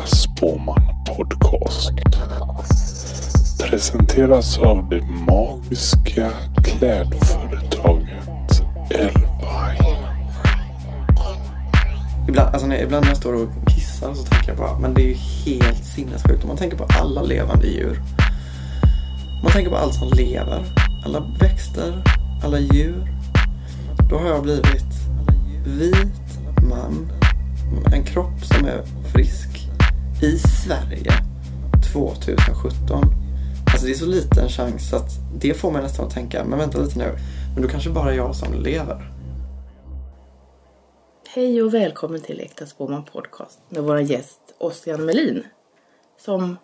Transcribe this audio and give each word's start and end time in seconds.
Niklas 0.00 0.28
Podcast. 1.06 1.92
Presenteras 3.60 4.58
av 4.58 4.88
det 4.88 5.02
magiska 5.02 6.30
klädföretaget 6.64 8.62
Elvine. 8.90 9.26
Ibland, 12.28 12.48
alltså 12.54 12.66
när, 12.66 12.82
ibland 12.82 13.04
när 13.04 13.10
jag 13.10 13.16
står 13.16 13.34
och 13.34 13.48
kissar 13.68 14.14
så 14.14 14.22
tänker 14.22 14.48
jag 14.48 14.56
bara, 14.56 14.78
men 14.78 14.94
det 14.94 15.02
är 15.02 15.08
ju 15.08 15.14
helt 15.14 15.84
sinnessjukt 15.84 16.42
om 16.42 16.48
man 16.48 16.56
tänker 16.56 16.76
på 16.76 16.86
alla 16.88 17.22
levande 17.22 17.66
djur. 17.66 18.02
Man 19.42 19.52
tänker 19.52 19.70
på 19.70 19.76
allt 19.76 19.94
som 19.94 20.08
lever, 20.12 20.64
alla 21.06 21.20
växter, 21.40 22.02
alla 22.44 22.58
djur. 22.58 23.06
Då 24.10 24.18
har 24.18 24.28
jag 24.28 24.42
blivit 24.42 24.84
vit 25.66 26.40
man, 26.70 27.12
en 27.92 28.04
kropp 28.04 28.44
som 28.44 28.66
är 28.66 28.82
frisk 29.12 29.49
i 30.22 30.38
Sverige 30.38 31.12
2017. 31.92 33.04
Alltså 33.72 33.86
det 33.86 33.92
är 33.92 33.94
så 33.94 34.06
liten 34.06 34.48
chans 34.48 34.92
att 34.92 35.10
det 35.40 35.54
får 35.54 35.70
mig 35.70 35.82
nästan 35.82 36.06
att 36.06 36.14
tänka, 36.14 36.44
men 36.44 36.58
vänta 36.58 36.78
lite 36.78 36.98
nu, 36.98 37.16
men 37.54 37.62
då 37.62 37.68
kanske 37.68 37.90
bara 37.90 38.14
jag 38.14 38.36
som 38.36 38.54
lever. 38.54 39.12
Hej 41.28 41.62
och 41.62 41.74
välkommen 41.74 42.20
till 42.20 42.40
Äkta 42.40 42.66
Spåman 42.66 43.04
Podcast 43.04 43.58
med 43.68 43.82
vår 43.82 44.00
gäst 44.00 44.40
Ossian 44.58 45.04
Melin. 45.04 45.44
Som 46.18 46.56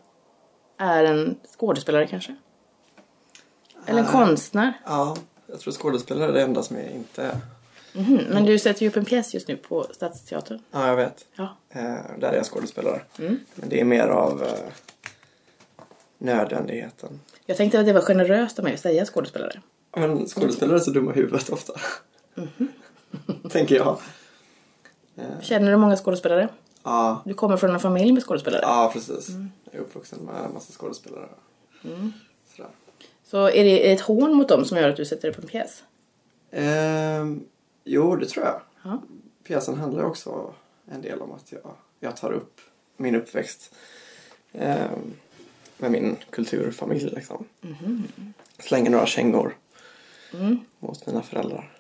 är 0.79 1.05
en 1.05 1.37
skådespelare 1.59 2.07
kanske? 2.07 2.37
Eller 3.87 4.01
en 4.01 4.07
konstnär? 4.07 4.73
Ja, 4.85 5.17
jag 5.47 5.61
tror 5.61 5.73
skådespelare 5.73 6.29
är 6.29 6.33
det 6.33 6.43
enda 6.43 6.63
som 6.63 6.77
jag 6.77 6.91
inte 6.91 7.23
är. 7.23 7.56
Mhm, 7.97 8.21
Men 8.31 8.45
du 8.45 8.59
sätter 8.59 8.83
ju 8.83 8.89
upp 8.89 8.97
en 8.97 9.05
pjäs 9.05 9.35
just 9.35 9.49
nu 9.49 9.57
på 9.57 9.87
Stadsteatern. 9.93 10.59
Ja, 10.71 10.87
jag 10.89 10.97
vet. 10.97 11.27
Ja. 11.37 11.57
Eh, 11.71 11.81
där 12.19 12.33
är 12.33 12.37
jag 12.37 12.47
skådespelare. 12.47 13.01
Mm. 13.19 13.39
Men 13.55 13.69
det 13.69 13.81
är 13.81 13.85
mer 13.85 14.07
av 14.09 14.43
eh, 14.43 14.49
nödvändigheten. 16.19 17.21
Jag 17.47 17.57
tänkte 17.57 17.81
att 17.81 17.87
det 17.87 17.93
var 17.93 18.01
generöst 18.01 18.59
av 18.59 18.65
mig 18.65 18.75
att 18.75 18.81
säga 18.81 19.05
skådespelare. 19.05 19.61
Men 19.97 20.27
skådespelare 20.29 20.77
är 20.77 20.81
så 20.81 20.91
dumma 20.91 21.13
i 21.13 21.15
huvudet 21.15 21.51
ofta. 21.51 21.73
Tänker 23.51 23.77
jag. 23.77 23.99
Känner 25.43 25.71
du 25.71 25.77
många 25.77 25.97
skådespelare? 25.97 26.49
Ja, 26.83 27.23
Du 27.25 27.35
kommer 27.35 27.57
från 27.57 27.71
en 27.71 27.81
familj 27.81 28.13
med 28.13 28.23
skådespelare. 28.23 28.61
ja 28.63 28.91
precis. 28.93 29.29
Jag 29.65 29.75
är 29.75 29.79
uppvuxen 29.79 30.19
med 30.19 30.45
en 30.45 30.55
massa 30.55 30.73
skådespelare. 30.73 31.29
Sådär. 32.57 32.71
Så 33.25 33.47
är 33.51 33.65
det 33.65 33.93
ett 33.93 34.01
hån 34.01 34.35
mot 34.35 34.49
dem 34.49 34.65
som 34.65 34.79
gör 34.79 34.89
att 34.89 34.97
du 34.97 35.05
sätter 35.05 35.29
upp 35.29 35.39
en 35.39 35.47
pjäs? 35.47 35.83
Ehm, 36.51 37.45
jo, 37.87 38.17
det 38.17 38.27
tror 38.27 38.45
jag. 38.45 38.61
Ja. 38.83 39.03
Pjäsen 39.45 39.75
handlar 39.75 40.05
också 40.05 40.55
en 40.91 41.03
del 41.03 41.21
om 41.21 41.33
att 41.33 41.53
jag, 41.53 41.75
jag 42.01 42.17
tar 42.17 42.33
upp 42.33 42.61
min 42.97 43.15
uppväxt 43.15 43.75
ehm, 44.53 45.15
med 45.79 45.91
min 45.91 46.17
kulturfamilj. 46.31 47.11
Liksom. 47.15 47.45
Slänger 48.59 48.91
några 48.91 49.07
kängor 49.07 49.57
mot 50.79 51.07
mina 51.07 51.23
föräldrar. 51.23 51.73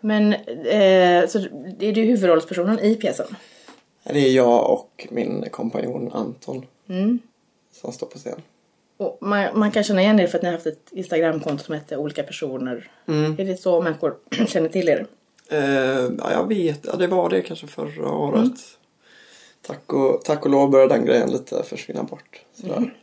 Men 0.00 0.32
eh, 0.32 1.26
så 1.28 1.38
är 1.80 1.92
du 1.92 2.02
huvudrollspersonen 2.02 2.78
i 2.78 2.94
pjäsen? 2.94 3.26
Det 4.04 4.18
är 4.18 4.32
jag 4.32 4.70
och 4.70 5.06
min 5.10 5.44
kompanjon 5.50 6.12
Anton 6.12 6.66
Mm. 6.88 7.18
som 7.72 7.92
står 7.92 8.06
på 8.06 8.18
scen. 8.18 8.42
Och 8.96 9.18
man, 9.20 9.58
man 9.58 9.70
kan 9.70 9.84
känna 9.84 10.02
igen 10.02 10.20
er 10.20 10.26
för 10.26 10.38
att 10.38 10.42
ni 10.42 10.48
har 10.48 10.52
haft 10.54 10.66
ett 10.66 10.88
Instagramkonto 10.90 11.64
som 11.64 11.74
heter 11.74 11.96
olika 11.96 12.22
personer. 12.22 12.90
Är 13.06 13.44
det 13.44 13.56
så 13.56 13.82
människor 13.82 14.16
känner 14.48 14.68
till 14.68 14.88
er? 14.88 15.06
Eh, 15.50 16.10
ja, 16.18 16.32
jag 16.32 16.48
vet. 16.48 16.84
Ja, 16.84 16.96
det 16.96 17.06
var 17.06 17.30
det 17.30 17.42
kanske 17.42 17.66
förra 17.66 18.12
året. 18.12 18.78
Tack, 19.62 19.92
och, 19.92 20.24
tack 20.24 20.44
och 20.44 20.50
lov 20.50 20.70
började 20.70 20.94
den 20.94 21.04
grejen 21.04 21.30
lite 21.30 21.62
försvinna 21.62 22.02
bort. 22.02 22.44
Sådär. 22.54 22.96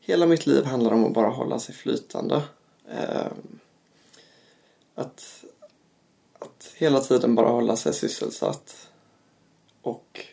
Hela 0.00 0.26
mitt 0.26 0.46
liv 0.46 0.64
handlar 0.64 0.92
om 0.92 1.04
att 1.04 1.12
bara 1.12 1.28
hålla 1.28 1.58
sig 1.58 1.74
flytande. 1.74 2.42
Eh, 2.90 3.26
att, 4.94 5.44
att 6.38 6.72
hela 6.74 7.00
tiden 7.00 7.34
bara 7.34 7.48
hålla 7.48 7.76
sig 7.76 7.94
sysselsatt. 7.94 8.88
Och 9.82 10.26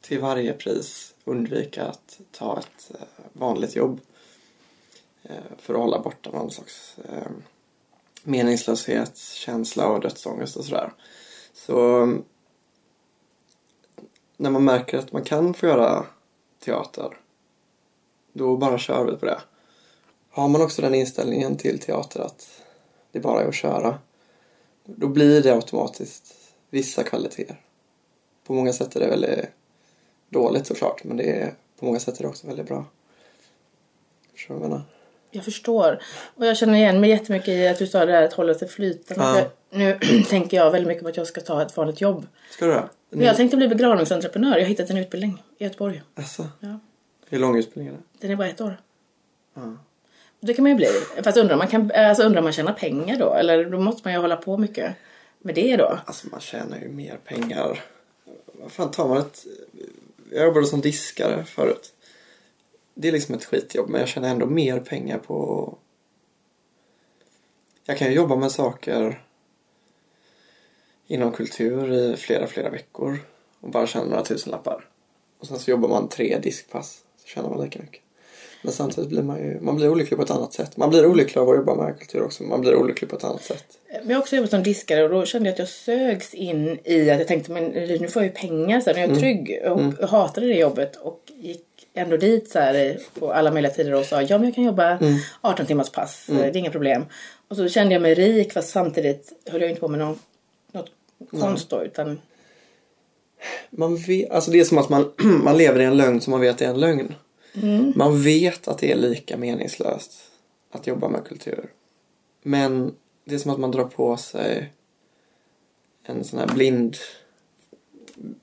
till 0.00 0.20
varje 0.20 0.52
pris 0.52 1.14
undvika 1.24 1.84
att 1.84 2.20
ta 2.30 2.58
ett 2.58 2.90
eh, 3.00 3.06
vanligt 3.32 3.76
jobb. 3.76 4.00
Eh, 5.22 5.36
för 5.58 5.74
att 5.74 5.80
hålla 5.80 5.98
borta 5.98 6.30
någon 6.30 6.50
slags 6.50 6.96
eh, 6.98 7.30
meningslöshet, 8.24 9.16
känsla 9.16 9.88
och 9.88 10.00
dödsångest 10.00 10.56
och 10.56 10.64
sådär. 10.64 10.92
Så 11.52 12.02
mm, 12.02 12.24
när 14.36 14.50
man 14.50 14.64
märker 14.64 14.98
att 14.98 15.12
man 15.12 15.24
kan 15.24 15.54
få 15.54 15.66
göra 15.66 16.06
teater 16.64 17.16
då 18.32 18.56
bara 18.56 18.78
kör 18.78 19.04
vi 19.04 19.16
på 19.16 19.26
det. 19.26 19.40
Har 20.30 20.48
man 20.48 20.62
också 20.62 20.82
den 20.82 20.94
inställningen 20.94 21.56
till 21.56 21.78
teater 21.78 22.20
att 22.20 22.62
det 23.12 23.20
bara 23.20 23.42
är 23.42 23.48
att 23.48 23.54
köra 23.54 23.98
då 24.84 25.08
blir 25.08 25.42
det 25.42 25.54
automatiskt 25.54 26.34
vissa 26.70 27.02
kvaliteter. 27.02 27.60
På 28.46 28.52
många 28.52 28.72
sätt 28.72 28.96
är 28.96 29.00
det 29.00 29.08
väldigt 29.08 29.46
dåligt 30.28 30.66
såklart 30.66 31.04
men 31.04 31.16
det 31.16 31.40
är, 31.40 31.54
på 31.78 31.84
många 31.84 32.00
sätt 32.00 32.18
är 32.18 32.22
det 32.22 32.28
också 32.28 32.46
väldigt 32.46 32.66
bra. 32.66 32.84
Förstår 34.32 34.54
du 34.54 34.60
vad 34.60 34.70
jag 34.70 34.70
menar? 34.70 34.93
Jag 35.34 35.44
förstår. 35.44 35.98
Och 36.34 36.46
jag 36.46 36.56
känner 36.56 36.74
igen 36.78 37.00
mig 37.00 37.10
jättemycket 37.10 37.48
i 37.48 37.68
att 37.68 37.78
du 37.78 37.86
sa 37.86 38.06
det 38.06 38.12
här 38.12 38.22
att 38.22 38.32
hålla 38.32 38.54
sig 38.54 38.68
flytande. 38.68 39.40
Ja. 39.40 39.50
Nu 39.70 39.98
tänker 40.28 40.56
jag 40.56 40.70
väldigt 40.70 40.88
mycket 40.88 41.02
på 41.02 41.08
att 41.08 41.16
jag 41.16 41.26
ska 41.26 41.40
ta 41.40 41.62
ett 41.62 41.76
vanligt 41.76 42.00
jobb. 42.00 42.26
Ska 42.50 42.66
du 42.66 42.72
det? 42.72 42.88
Men 43.10 43.26
Jag 43.26 43.36
tänkte 43.36 43.56
bli 43.56 43.68
begravningsentreprenör. 43.68 44.52
Jag 44.56 44.60
har 44.64 44.68
hittat 44.68 44.90
en 44.90 44.96
utbildning 44.98 45.42
i 45.58 45.64
Göteborg. 45.64 46.02
Alltså, 46.14 46.48
Ja. 46.60 46.78
hur 47.28 47.38
lång 47.38 47.58
utbildning 47.58 47.88
är 47.88 47.92
det? 47.92 48.02
Den 48.20 48.30
är 48.30 48.36
bara 48.36 48.48
ett 48.48 48.60
år. 48.60 48.76
Ja. 49.54 49.62
Och 50.40 50.46
det 50.46 50.54
kan 50.54 50.62
man 50.62 50.70
ju 50.72 50.76
bli. 50.76 50.88
Fast 51.22 51.36
undrar 51.38 51.56
man, 51.56 51.66
kan, 51.68 51.92
alltså 51.94 52.22
undrar 52.22 52.42
man 52.42 52.52
tjänar 52.52 52.72
pengar 52.72 53.18
då? 53.18 53.34
Eller 53.34 53.64
då 53.64 53.78
måste 53.78 54.00
man 54.04 54.12
ju 54.12 54.20
hålla 54.20 54.36
på 54.36 54.56
mycket 54.58 54.94
med 55.38 55.54
det 55.54 55.76
då. 55.76 55.98
Alltså 56.04 56.26
man 56.28 56.40
tjänar 56.40 56.78
ju 56.78 56.88
mer 56.88 57.16
pengar. 57.24 57.80
Vad 58.52 58.72
fan 58.72 58.90
tar 58.90 59.08
man 59.08 59.18
ett... 59.18 59.44
Jag 60.32 60.44
jobbade 60.44 60.66
som 60.66 60.80
diskare 60.80 61.44
förut. 61.44 61.92
Det 62.94 63.08
är 63.08 63.12
liksom 63.12 63.34
ett 63.34 63.44
skitjobb 63.44 63.88
men 63.88 64.00
jag 64.00 64.08
tjänar 64.08 64.28
ändå 64.28 64.46
mer 64.46 64.80
pengar 64.80 65.18
på... 65.18 65.78
Jag 67.84 67.98
kan 67.98 68.08
ju 68.08 68.14
jobba 68.14 68.36
med 68.36 68.52
saker 68.52 69.24
inom 71.06 71.32
kultur 71.32 71.92
i 71.92 72.16
flera, 72.16 72.46
flera 72.46 72.70
veckor 72.70 73.18
och 73.60 73.70
bara 73.70 73.86
tjäna 73.86 74.04
några 74.04 74.24
tusenlappar. 74.24 74.88
Och 75.38 75.46
sen 75.46 75.58
så 75.58 75.70
jobbar 75.70 75.88
man 75.88 76.08
tre 76.08 76.38
diskpass 76.38 77.04
så 77.16 77.28
tjänar 77.28 77.48
man 77.50 77.64
lika 77.64 77.78
mycket. 77.78 78.03
Men 78.64 78.72
samtidigt 78.72 79.10
blir 79.10 79.22
man 79.22 79.38
ju, 79.38 79.60
man 79.60 79.76
blir 79.76 79.88
olycklig 79.88 80.16
på 80.16 80.22
ett 80.24 80.30
annat 80.30 80.52
sätt. 80.52 80.76
Man 80.76 80.90
blir 80.90 81.06
olycklig 81.06 81.40
av 81.40 81.50
att 81.50 81.56
jobba 81.56 81.74
med 81.74 81.98
kultur 81.98 82.22
också. 82.22 82.42
Man 82.42 82.60
blir 82.60 82.74
olycklig 82.74 83.10
på 83.10 83.16
ett 83.16 83.24
annat 83.24 83.42
sätt. 83.42 83.64
Men 83.88 84.08
jag 84.08 84.16
har 84.16 84.20
också 84.20 84.36
jobbat 84.36 84.50
som 84.50 84.62
diskare 84.62 85.04
och 85.04 85.10
då 85.10 85.24
kände 85.24 85.48
jag 85.48 85.52
att 85.52 85.58
jag 85.58 85.68
sögs 85.68 86.34
in 86.34 86.78
i 86.84 87.10
att 87.10 87.18
jag 87.18 87.28
tänkte 87.28 87.52
men 87.52 87.64
nu 87.64 88.08
får 88.08 88.22
jag 88.22 88.28
ju 88.28 88.34
pengar 88.34 88.80
så 88.80 88.90
här, 88.90 88.96
nu 88.96 89.02
är 89.02 89.08
jag 89.08 89.18
trygg 89.18 89.60
och 90.00 90.08
hatade 90.08 90.46
det 90.46 90.54
jobbet 90.54 90.96
och 90.96 91.20
gick 91.40 91.66
ändå 91.94 92.16
dit 92.16 92.50
så 92.50 92.58
här 92.58 92.98
på 93.18 93.32
alla 93.32 93.50
möjliga 93.50 93.72
tider 93.72 93.94
och 93.94 94.04
sa 94.04 94.22
ja 94.22 94.38
men 94.38 94.44
jag 94.44 94.54
kan 94.54 94.64
jobba 94.64 94.98
18 95.40 95.66
timmars 95.66 95.90
pass, 95.90 96.26
det 96.26 96.44
är 96.44 96.56
inga 96.56 96.70
problem. 96.70 97.04
Och 97.48 97.56
så 97.56 97.68
kände 97.68 97.92
jag 97.92 98.02
mig 98.02 98.14
rik 98.14 98.52
fast 98.52 98.70
samtidigt 98.70 99.32
höll 99.46 99.60
jag 99.60 99.70
inte 99.70 99.80
på 99.80 99.88
med 99.88 99.98
någon, 99.98 100.18
något 100.72 100.90
konst 101.40 101.70
då 101.70 101.84
utan 101.84 102.18
Man 103.70 103.96
vet, 103.96 104.30
alltså 104.30 104.50
det 104.50 104.60
är 104.60 104.64
som 104.64 104.78
att 104.78 104.88
man, 104.88 105.12
man 105.44 105.58
lever 105.58 105.80
i 105.80 105.84
en 105.84 105.96
lögn 105.96 106.20
som 106.20 106.30
man 106.30 106.40
vet 106.40 106.60
är 106.60 106.66
en 106.66 106.80
lögn. 106.80 107.14
Mm. 107.54 107.92
Man 107.96 108.22
vet 108.22 108.68
att 108.68 108.78
det 108.78 108.92
är 108.92 108.96
lika 108.96 109.36
meningslöst 109.36 110.12
att 110.70 110.86
jobba 110.86 111.08
med 111.08 111.24
kultur. 111.24 111.72
Men 112.42 112.94
det 113.24 113.34
är 113.34 113.38
som 113.38 113.50
att 113.50 113.58
man 113.58 113.70
drar 113.70 113.84
på 113.84 114.16
sig 114.16 114.72
en 116.02 116.24
sån 116.24 116.38
här 116.38 116.46
blind... 116.46 116.96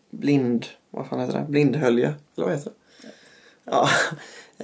Blind... 0.09 0.65
Vad 0.89 1.07
fan 1.07 1.19
heter 1.19 1.39
det? 1.39 1.45
Blindhölje? 1.49 2.13
Eller 2.35 2.45
vad 2.45 2.55
heter 2.55 2.71
det? 2.71 3.07
Ja. 3.63 3.89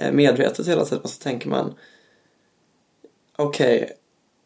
Eh, 0.00 0.12
medvetet 0.12 0.68
hela 0.68 0.84
tiden. 0.84 1.02
Och 1.02 1.10
så 1.10 1.22
tänker 1.22 1.48
man... 1.48 1.74
Okej, 3.36 3.92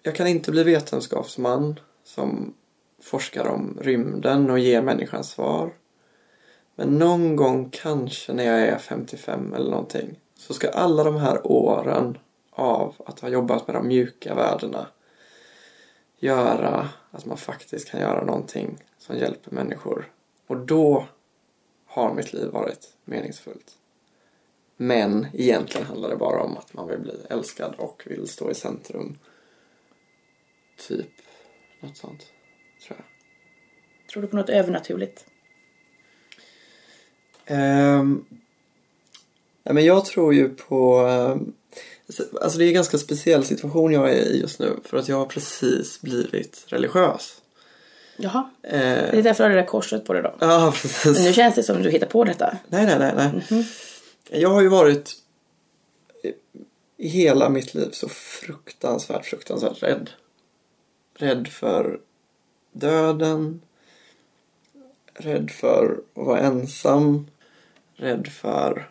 jag 0.03 0.15
kan 0.15 0.27
inte 0.27 0.51
bli 0.51 0.63
vetenskapsman 0.63 1.81
som 2.05 2.55
forskar 3.03 3.47
om 3.47 3.79
rymden 3.83 4.51
och 4.51 4.59
ger 4.59 4.83
människan 4.83 5.25
svar. 5.25 5.73
Men 6.75 6.99
någon 6.99 7.37
gång, 7.37 7.71
kanske 7.71 8.33
när 8.33 8.45
jag 8.45 8.61
är 8.61 8.79
55 8.79 9.55
eller 9.55 9.71
någonting, 9.71 10.19
så 10.37 10.55
ska 10.55 10.71
alla 10.71 11.05
de 11.05 11.17
här 11.17 11.47
åren 11.47 12.19
av 12.51 12.95
att 13.07 13.21
ha 13.21 13.29
jobbat 13.29 13.67
med 13.67 13.77
de 13.77 13.89
mjuka 13.89 14.35
värdena 14.35 14.87
göra 16.19 16.89
att 17.11 17.27
man 17.27 17.37
faktiskt 17.37 17.91
kan 17.91 18.01
göra 18.01 18.25
någonting 18.25 18.79
som 18.99 19.17
hjälper 19.17 19.51
människor. 19.51 20.13
Och 20.47 20.57
då 20.57 21.07
har 21.87 22.15
mitt 22.15 22.33
liv 22.33 22.49
varit 22.49 22.97
meningsfullt. 23.05 23.79
Men 24.77 25.27
egentligen 25.33 25.87
handlar 25.87 26.09
det 26.09 26.17
bara 26.17 26.43
om 26.43 26.57
att 26.57 26.75
man 26.75 26.89
vill 26.89 26.99
bli 26.99 27.15
älskad 27.31 27.75
och 27.79 28.03
vill 28.07 28.29
stå 28.29 28.51
i 28.51 28.55
centrum. 28.55 29.19
Typ 30.89 31.11
något 31.81 31.97
sånt, 31.97 32.33
tror 32.87 32.99
jag. 32.99 33.07
tror 34.11 34.23
du 34.23 34.29
på 34.29 34.37
något 34.37 34.49
övernaturligt? 34.49 35.27
Ehm, 37.53 38.25
nej, 39.65 39.75
men 39.75 39.85
jag 39.85 40.05
tror 40.05 40.35
ju 40.35 40.49
på... 40.49 40.99
ehm, 40.99 41.53
alltså 42.43 42.59
det 42.59 42.65
är 42.65 42.69
en 42.69 42.75
ganska 42.75 42.99
speciell 42.99 43.45
situation 43.45 43.93
jag 43.93 44.11
är 44.11 44.15
i 44.33 44.41
just 44.41 44.59
nu 44.59 44.77
för 44.85 44.97
att 44.97 45.09
jag 45.09 45.17
har 45.17 45.27
precis 45.27 46.01
blivit 46.01 46.65
religiös. 46.67 47.43
Jaha. 48.17 48.51
Eh, 48.63 48.71
Det 48.81 49.19
är 49.19 49.23
därför 49.23 49.45
du 49.45 49.51
har 49.51 49.57
det 49.57 49.63
där 49.63 49.67
korset 49.69 50.05
på 50.05 50.13
dig 50.13 50.23
då. 50.23 50.35
ja, 50.39 50.75
precis. 50.83 51.17
Men 51.17 51.25
nu 51.25 51.33
känns 51.33 51.55
det 51.55 51.63
som 51.63 51.83
du 51.83 51.91
hittar 51.91 52.07
på 52.07 52.25
detta. 52.25 52.57
Nej, 52.69 52.87
nej, 52.87 52.99
nej, 52.99 53.43
nej. 53.51 53.67
Jag 54.41 54.49
har 54.49 54.61
ju 54.63 54.69
varit 54.69 55.13
i 56.97 57.09
hela 57.09 57.49
mitt 57.49 57.75
liv 57.75 57.89
så 57.93 58.09
fruktansvärt, 58.09 59.27
fruktansvärt 59.27 59.83
rädd. 59.83 60.11
Rädd 61.19 61.49
för 61.49 62.01
döden. 62.73 63.61
Rädd 65.15 65.51
för 65.51 65.99
att 66.15 66.27
vara 66.27 66.41
ensam. 66.41 67.27
Rädd 68.03 68.29
för 68.29 68.91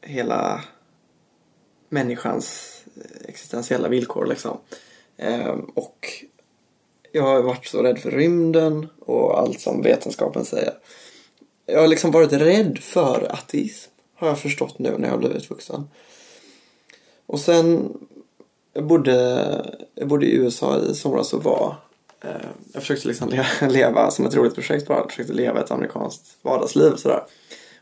hela 0.00 0.64
människans 1.88 2.78
existentiella 3.24 3.88
villkor 3.88 4.26
liksom. 4.26 4.58
Ehm, 5.16 5.60
och 5.60 6.06
jag 7.12 7.22
har 7.22 7.42
varit 7.42 7.66
så 7.66 7.82
rädd 7.82 7.98
för 7.98 8.10
rymden 8.10 8.86
och 9.00 9.38
allt 9.40 9.60
som 9.60 9.82
vetenskapen 9.82 10.44
säger. 10.44 10.74
Jag 11.66 11.80
har 11.80 11.88
liksom 11.88 12.10
varit 12.10 12.32
rädd 12.32 12.78
för 12.78 13.32
ateism. 13.32 13.90
Har 14.14 14.28
jag 14.28 14.38
förstått 14.38 14.78
nu 14.78 14.98
när 14.98 15.08
jag 15.08 15.14
har 15.14 15.18
blivit 15.18 15.50
vuxen. 15.50 15.88
Och 17.26 17.40
sen 17.40 17.98
jag 18.72 18.86
bodde, 18.86 19.80
jag 19.94 20.08
bodde 20.08 20.26
i 20.26 20.34
USA 20.34 20.80
i 20.80 20.94
somras 20.94 21.32
och 21.32 21.44
var 21.44 21.76
Eh, 22.20 22.30
jag 22.72 22.82
försökte 22.82 23.08
liksom 23.08 23.28
le- 23.28 23.46
leva 23.68 24.10
som 24.10 24.26
ett 24.26 24.34
roligt 24.34 24.54
projekt 24.54 24.86
bara. 24.86 24.98
Jag 24.98 25.10
försökte 25.10 25.32
leva 25.32 25.60
ett 25.60 25.70
amerikanskt 25.70 26.36
vardagsliv 26.42 26.92
och 26.92 26.98
sådär. 27.00 27.22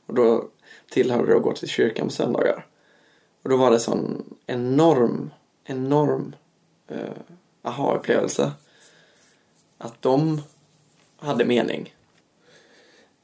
Och 0.07 0.15
då 0.15 0.45
tillhörde 0.91 1.27
det 1.31 1.37
att 1.37 1.43
gå 1.43 1.53
till 1.53 1.69
kyrkan 1.69 2.07
på 2.07 2.13
söndagar. 2.13 2.67
Och 3.43 3.51
då 3.51 3.57
var 3.57 3.71
det 3.71 3.81
sån 3.81 4.25
enorm, 4.47 5.31
enorm 5.65 6.35
eh, 6.89 6.99
aha-upplevelse. 7.63 8.53
Att 9.79 10.03
de 10.03 10.43
hade 11.19 11.45
mening. 11.45 11.95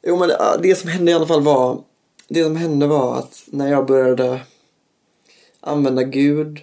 Jo 0.03 0.17
men 0.17 0.31
eh, 0.31 0.37
det, 0.63 0.75
som 0.75 0.91
hände 0.91 1.11
i 1.11 1.15
alla 1.15 1.27
fall 1.27 1.43
var 1.43 1.83
Det 2.29 2.45
som 2.45 2.57
hände 2.57 2.87
var 2.87 3.19
att 3.19 3.43
när 3.47 3.71
jag 3.71 3.87
började 3.87 4.41
använda 5.61 6.03
Gud 6.03 6.61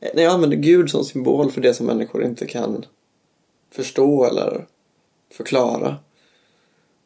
eh, 0.00 0.10
När 0.14 0.22
jag 0.22 0.32
använde 0.32 0.56
Gud 0.56 0.90
som 0.90 1.04
symbol 1.04 1.50
för 1.50 1.60
det 1.60 1.74
som 1.74 1.86
människor 1.86 2.24
inte 2.24 2.46
kan 2.46 2.84
förstå 3.70 4.24
eller 4.24 4.66
förklara 5.30 5.96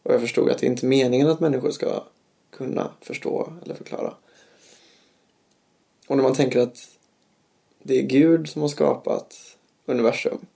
och 0.03 0.15
jag 0.15 0.21
förstod 0.21 0.51
att 0.51 0.59
det 0.59 0.67
inte 0.67 0.87
är 0.87 0.89
meningen 0.89 1.29
att 1.29 1.41
människor 1.41 1.71
ska 1.71 2.05
kunna 2.51 2.91
förstå 3.01 3.53
eller 3.65 3.75
förklara. 3.75 4.15
Och 6.07 6.17
när 6.17 6.23
man 6.23 6.35
tänker 6.35 6.61
att 6.61 6.89
det 7.83 7.99
är 7.99 8.03
Gud 8.03 8.49
som 8.49 8.63
har 8.63 8.69
skapat 8.69 9.57
universum 9.87 10.47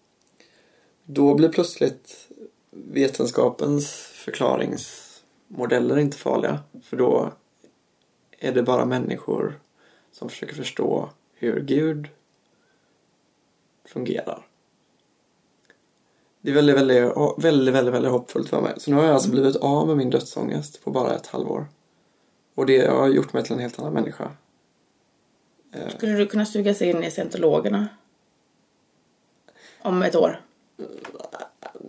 då 1.10 1.34
blir 1.34 1.48
plötsligt 1.48 2.28
vetenskapens 2.70 3.92
förklaringsmodeller 3.96 5.98
inte 5.98 6.16
farliga. 6.16 6.60
För 6.82 6.96
då 6.96 7.32
är 8.38 8.52
det 8.52 8.62
bara 8.62 8.84
människor 8.84 9.60
som 10.12 10.28
försöker 10.28 10.54
förstå 10.54 11.10
hur 11.34 11.60
Gud 11.60 12.08
fungerar. 13.84 14.47
Det 16.48 16.52
är 16.52 16.54
väldigt, 16.54 16.76
väldigt, 16.76 16.98
väldigt, 17.38 17.74
väldigt, 17.74 17.94
väldigt 17.94 18.12
hoppfullt 18.12 18.48
för 18.48 18.60
mig. 18.60 18.72
Så 18.76 18.90
nu 18.90 18.96
har 18.96 19.04
jag 19.04 19.14
alltså 19.14 19.30
blivit 19.30 19.56
av 19.56 19.86
med 19.86 19.96
min 19.96 20.10
dödsångest 20.10 20.84
på 20.84 20.90
bara 20.90 21.16
ett 21.16 21.26
halvår. 21.26 21.66
Och 22.54 22.66
det 22.66 22.86
har 22.86 23.08
gjort 23.08 23.32
mig 23.32 23.44
till 23.44 23.52
en 23.52 23.58
helt 23.58 23.78
annan 23.78 23.92
människa. 23.92 24.30
Skulle 25.96 26.12
du 26.12 26.26
kunna 26.26 26.46
sugas 26.46 26.82
in 26.82 27.04
i 27.04 27.10
scientologerna? 27.10 27.88
Om 29.82 30.02
ett 30.02 30.14
år? 30.14 30.40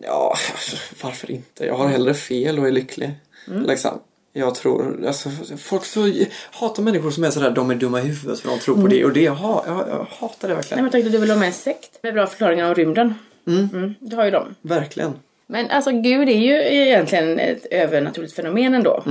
Ja, 0.01 0.35
varför 1.03 1.31
inte? 1.31 1.65
Jag 1.65 1.75
har 1.75 1.87
hellre 1.87 2.13
fel 2.13 2.59
och 2.59 2.67
är 2.67 2.71
lycklig. 2.71 3.11
Liksom. 3.45 3.99
Jag 4.33 4.55
tror, 4.55 5.05
alltså, 5.07 5.29
folk 5.57 5.85
så 5.85 6.13
hatar 6.51 6.83
människor 6.83 7.11
som 7.11 7.23
är 7.23 7.31
sådär, 7.31 7.51
de 7.51 7.71
är 7.71 7.75
dumma 7.75 8.01
i 8.01 8.03
huvudet 8.03 8.39
för 8.39 8.49
de 8.49 8.59
tror 8.59 8.81
på 8.81 8.87
det 8.87 9.05
och 9.05 9.13
det. 9.13 9.21
Jag, 9.23 9.37
jag, 9.41 9.87
jag 9.89 10.07
hatar 10.09 10.47
det 10.47 10.47
Nej 10.47 10.55
verkligen. 10.55 10.83
men 10.83 10.91
tänkte 10.91 11.09
du 11.09 11.17
vill 11.17 11.29
ha 11.29 11.37
med 11.37 11.47
en 11.47 11.53
sekt 11.53 12.03
med 12.03 12.13
bra 12.13 12.27
förklaringar 12.27 12.67
om 12.67 12.75
rymden? 12.75 13.13
Mm. 13.49 13.93
det 13.99 14.15
har 14.15 14.25
ju 14.25 14.31
de. 14.31 14.55
Verkligen. 14.61 15.13
Men 15.51 15.69
alltså 15.69 15.91
Gud 15.91 16.29
är 16.29 16.37
ju 16.37 16.53
egentligen 16.53 17.39
ett 17.39 17.65
övernaturligt 17.71 18.33
fenomen 18.33 18.75
ändå. 18.75 19.03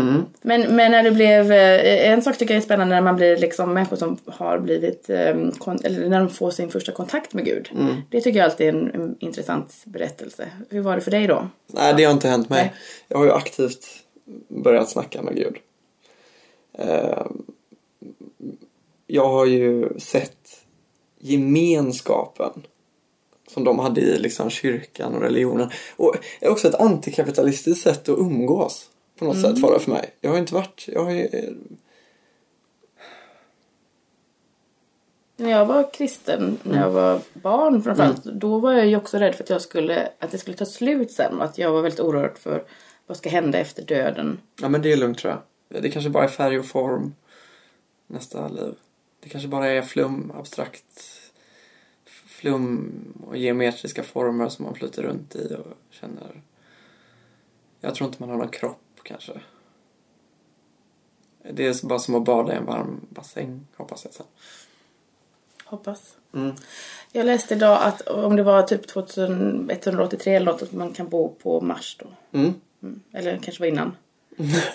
Men, 0.43 0.76
men 0.76 0.90
när 0.93 1.02
det 1.02 1.11
blev, 1.11 1.52
eh, 1.52 2.11
en 2.12 2.23
sak 2.23 2.38
tycker 2.38 2.55
jag 2.55 2.61
är 2.61 2.64
spännande 2.64 2.94
när 2.94 3.02
man 3.02 3.17
blir 3.17 3.37
liksom 3.37 3.75
människor 3.75 3.96
som 3.96 4.19
har 4.26 4.58
blivit, 4.58 5.11
eh, 5.11 5.35
kon- 5.58 5.81
eller 5.85 6.08
när 6.08 6.20
de 6.20 6.29
får 6.31 6.50
sin 6.50 6.70
första 6.70 6.93
kontakt 6.93 7.35
med 7.35 7.44
Gud. 7.44 7.70
Det 8.11 8.20
tycker 8.20 8.38
jag 8.38 8.44
alltid 8.50 8.67
är 8.67 8.73
en, 8.73 8.90
en 8.94 9.17
intressant 9.20 9.75
berättelse. 9.85 10.49
Hur 10.70 10.81
var 10.81 10.94
det 10.94 11.00
för 11.00 11.11
dig 11.11 11.26
då? 11.26 11.49
Nej, 11.67 11.94
det 11.96 12.05
har 12.05 12.12
inte 12.12 12.29
hänt 12.29 12.49
mig. 12.49 12.62
Nej. 12.62 12.73
Jag 13.08 13.19
har 13.19 13.25
ju 13.25 13.32
aktivt 13.32 13.87
börjat 14.49 14.90
snacka 14.90 15.23
med 15.23 15.35
Gud. 15.37 15.56
Ehm, 16.79 17.43
Jag 19.06 19.29
har 19.29 19.46
ju 19.46 19.88
sett 19.99 20.64
gemenskapen 21.20 22.50
som 23.48 23.64
de 23.64 23.78
hade 23.78 24.00
i 24.00 24.18
liksom 24.18 24.50
kyrkan 24.50 25.14
och 25.14 25.20
religionen. 25.20 25.70
Och 25.96 26.16
är 26.40 26.48
också 26.48 26.68
ett 26.68 26.80
antikapitalistiskt 26.80 27.82
sätt 27.82 28.08
att 28.08 28.18
umgås. 28.18 28.90
På 29.18 29.24
något 29.24 29.40
sätt 29.40 29.58
var 29.58 29.72
det 29.72 29.80
för 29.80 29.90
mig. 29.90 30.10
Jag 30.20 30.30
har 30.30 30.38
inte 30.38 30.54
varit... 30.54 30.88
Jag 30.92 31.04
har 31.04 31.10
ju, 31.10 31.28
När 35.36 35.50
jag 35.50 35.66
var 35.66 35.92
kristen, 35.92 36.58
när 36.62 36.80
jag 36.80 36.90
var 36.90 37.20
barn 37.32 37.82
framförallt, 37.82 38.24
då 38.24 38.58
var 38.58 38.72
jag 38.72 38.86
ju 38.86 38.96
också 38.96 39.18
rädd 39.18 39.34
för 39.34 39.44
att, 39.44 39.50
jag 39.50 39.62
skulle, 39.62 40.08
att 40.18 40.30
det 40.30 40.38
skulle 40.38 40.56
ta 40.56 40.66
slut 40.66 41.10
sen. 41.10 41.42
Att 41.42 41.58
jag 41.58 41.72
var 41.72 41.82
väldigt 41.82 42.00
orolig 42.00 42.38
för 42.38 42.64
vad 43.06 43.16
ska 43.16 43.28
hända 43.28 43.58
efter 43.58 43.82
döden. 43.82 44.38
ja 44.60 44.68
men 44.68 44.82
det 44.82 44.92
är 44.92 44.96
lugnt 44.96 45.18
tror 45.18 45.32
jag. 45.32 45.82
Det 45.82 45.90
kanske 45.90 46.10
bara 46.10 46.24
är 46.24 46.28
färg 46.28 46.58
och 46.58 46.66
form 46.66 47.14
nästa 48.06 48.48
liv. 48.48 48.74
Det 49.20 49.28
kanske 49.28 49.48
bara 49.48 49.66
är 49.66 49.82
flum, 49.82 50.32
abstrakt 50.38 50.84
flum 52.38 52.93
och 53.26 53.37
geometriska 53.37 54.02
former 54.02 54.49
som 54.49 54.64
man 54.64 54.75
flyter 54.75 55.02
runt 55.02 55.37
i 55.37 55.55
och 55.55 55.67
känner. 55.90 56.42
Jag 57.80 57.95
tror 57.95 58.09
inte 58.09 58.23
man 58.23 58.30
har 58.30 58.37
någon 58.37 58.49
kropp 58.49 59.00
kanske. 59.02 59.33
Det 61.52 61.66
är 61.66 61.87
bara 61.87 61.99
som 61.99 62.14
att 62.14 62.25
bada 62.25 62.52
i 62.52 62.57
en 62.57 62.64
varm 62.64 63.00
bassäng 63.09 63.66
hoppas 63.76 64.04
jag 64.04 64.14
sen. 64.14 64.26
Hoppas. 65.64 66.16
Mm. 66.35 66.54
Jag 67.12 67.26
läste 67.26 67.54
idag 67.54 67.78
att 67.83 68.00
om 68.09 68.37
det 68.37 68.42
var 68.42 68.62
typ 68.62 68.87
2183 68.87 70.35
eller 70.35 70.52
något 70.52 70.62
att 70.62 70.73
man 70.73 70.92
kan 70.92 71.09
bo 71.09 71.28
på 71.28 71.61
Mars 71.61 71.97
då. 72.00 72.38
Mm. 72.38 72.54
Mm. 72.83 73.00
Eller 73.12 73.38
kanske 73.42 73.62
var 73.62 73.66
innan. 73.68 73.97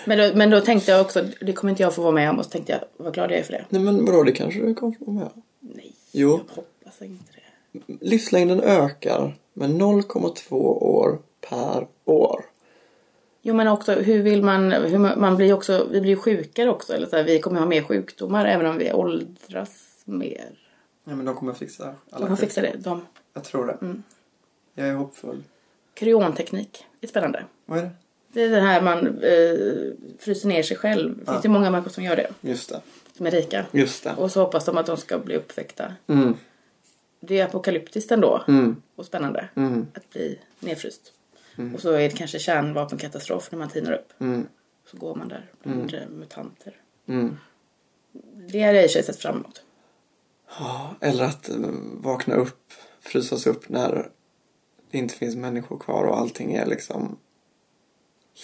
Men 0.04 0.18
då, 0.18 0.36
men 0.36 0.50
då 0.50 0.60
tänkte 0.60 0.90
jag 0.90 1.00
också, 1.00 1.24
det 1.40 1.52
kommer 1.52 1.70
inte 1.70 1.82
jag 1.82 1.94
få 1.94 2.02
vara 2.02 2.12
med 2.12 2.30
om 2.30 2.38
och 2.38 2.44
så 2.44 2.50
tänkte 2.50 2.72
jag, 2.72 2.80
vad 2.96 3.14
glad 3.14 3.30
jag 3.30 3.38
är 3.38 3.42
för 3.42 3.52
det. 3.52 3.64
Nej 3.68 3.82
men 3.82 4.04
vadå, 4.04 4.22
det 4.22 4.32
kanske 4.32 4.60
du 4.60 4.74
kommer 4.74 4.92
få 4.92 5.10
med. 5.10 5.30
Nej, 5.60 5.94
Jo. 6.12 6.30
jag 6.30 6.54
hoppas 6.56 7.02
inte. 7.02 7.33
Livslängden 7.86 8.60
ökar 8.60 9.36
med 9.52 9.70
0,2 9.70 10.54
år 10.80 11.18
per 11.40 11.86
år. 12.04 12.44
Jo 13.42 13.54
men 13.54 13.68
också 13.68 13.92
hur 13.92 14.22
vill 14.22 14.42
man, 14.42 14.72
hur 14.72 14.98
man, 14.98 15.20
man 15.20 15.36
blir 15.36 15.52
också, 15.52 15.86
vi 15.90 16.00
blir 16.00 16.10
ju 16.10 16.16
sjukare 16.16 16.70
också. 16.70 16.94
Eller 16.94 17.06
så 17.06 17.16
här, 17.16 17.24
vi 17.24 17.40
kommer 17.40 17.60
ha 17.60 17.66
mer 17.66 17.82
sjukdomar 17.82 18.46
även 18.46 18.66
om 18.66 18.78
vi 18.78 18.92
åldras 18.92 20.02
mer. 20.04 20.50
Nej 21.04 21.16
men 21.16 21.24
de 21.24 21.34
kommer 21.34 21.52
fixa 21.52 21.84
De 21.84 21.94
alla 22.10 22.26
kan 22.26 22.36
fixa 22.36 22.60
det. 22.60 22.76
De. 22.78 23.02
Jag 23.34 23.44
tror 23.44 23.66
det. 23.66 23.94
Jag 24.74 24.88
är 24.88 24.94
hoppfull. 24.94 25.42
Kryonteknik 25.94 26.84
är 27.00 27.06
spännande. 27.06 27.44
Vad 27.66 27.78
är 27.78 27.82
det? 27.82 27.90
Det 28.32 28.42
är 28.42 28.48
det 28.48 28.60
här 28.60 28.82
man 28.82 29.06
eh, 29.06 30.14
fryser 30.18 30.48
ner 30.48 30.62
sig 30.62 30.76
själv. 30.76 31.18
Det 31.18 31.32
finns 31.32 31.44
ju 31.44 31.48
många 31.48 31.70
människor 31.70 31.90
som 31.90 32.04
gör 32.04 32.16
det. 32.16 32.30
Just 32.40 32.68
det. 32.68 32.80
Som 33.16 33.26
är 33.26 33.30
rika. 33.30 33.66
Just 33.72 34.04
det. 34.04 34.14
Och 34.16 34.32
så 34.32 34.40
hoppas 34.40 34.64
de 34.64 34.78
att 34.78 34.86
de 34.86 34.96
ska 34.96 35.18
bli 35.18 35.36
uppväckta. 35.36 35.92
Mm. 36.06 36.34
Det 37.26 37.40
är 37.40 37.44
apokalyptiskt 37.44 38.12
ändå. 38.12 38.44
Mm. 38.48 38.82
Och 38.96 39.06
spännande. 39.06 39.48
Mm. 39.54 39.86
Att 39.94 40.10
bli 40.10 40.38
nedfryst. 40.60 41.12
Och 41.74 41.80
så 41.80 41.92
är 41.92 42.08
det 42.08 42.16
kanske 42.16 42.38
kärnvapenkatastrof 42.38 43.52
när 43.52 43.58
man 43.58 43.68
tinar 43.68 43.92
upp. 43.92 44.12
Mm. 44.20 44.46
Så 44.90 44.96
går 44.96 45.14
man 45.14 45.28
där 45.28 45.50
bland 45.62 45.94
mm. 45.94 46.10
mutanter. 46.10 46.76
Mm. 47.06 47.36
Det 48.48 48.62
hade 48.62 48.76
jag 48.76 48.84
i 48.84 48.88
sig 48.88 49.02
sett 49.02 49.16
fram 49.16 49.34
emot. 49.34 49.62
Ja, 50.58 50.94
eller 51.00 51.24
att 51.24 51.48
eh, 51.48 51.56
vakna 51.92 52.34
upp, 52.34 52.72
frysas 53.00 53.46
upp 53.46 53.68
när 53.68 54.10
det 54.90 54.98
inte 54.98 55.14
finns 55.14 55.36
människor 55.36 55.78
kvar 55.78 56.04
och 56.04 56.18
allting 56.18 56.54
är 56.54 56.66
liksom 56.66 57.18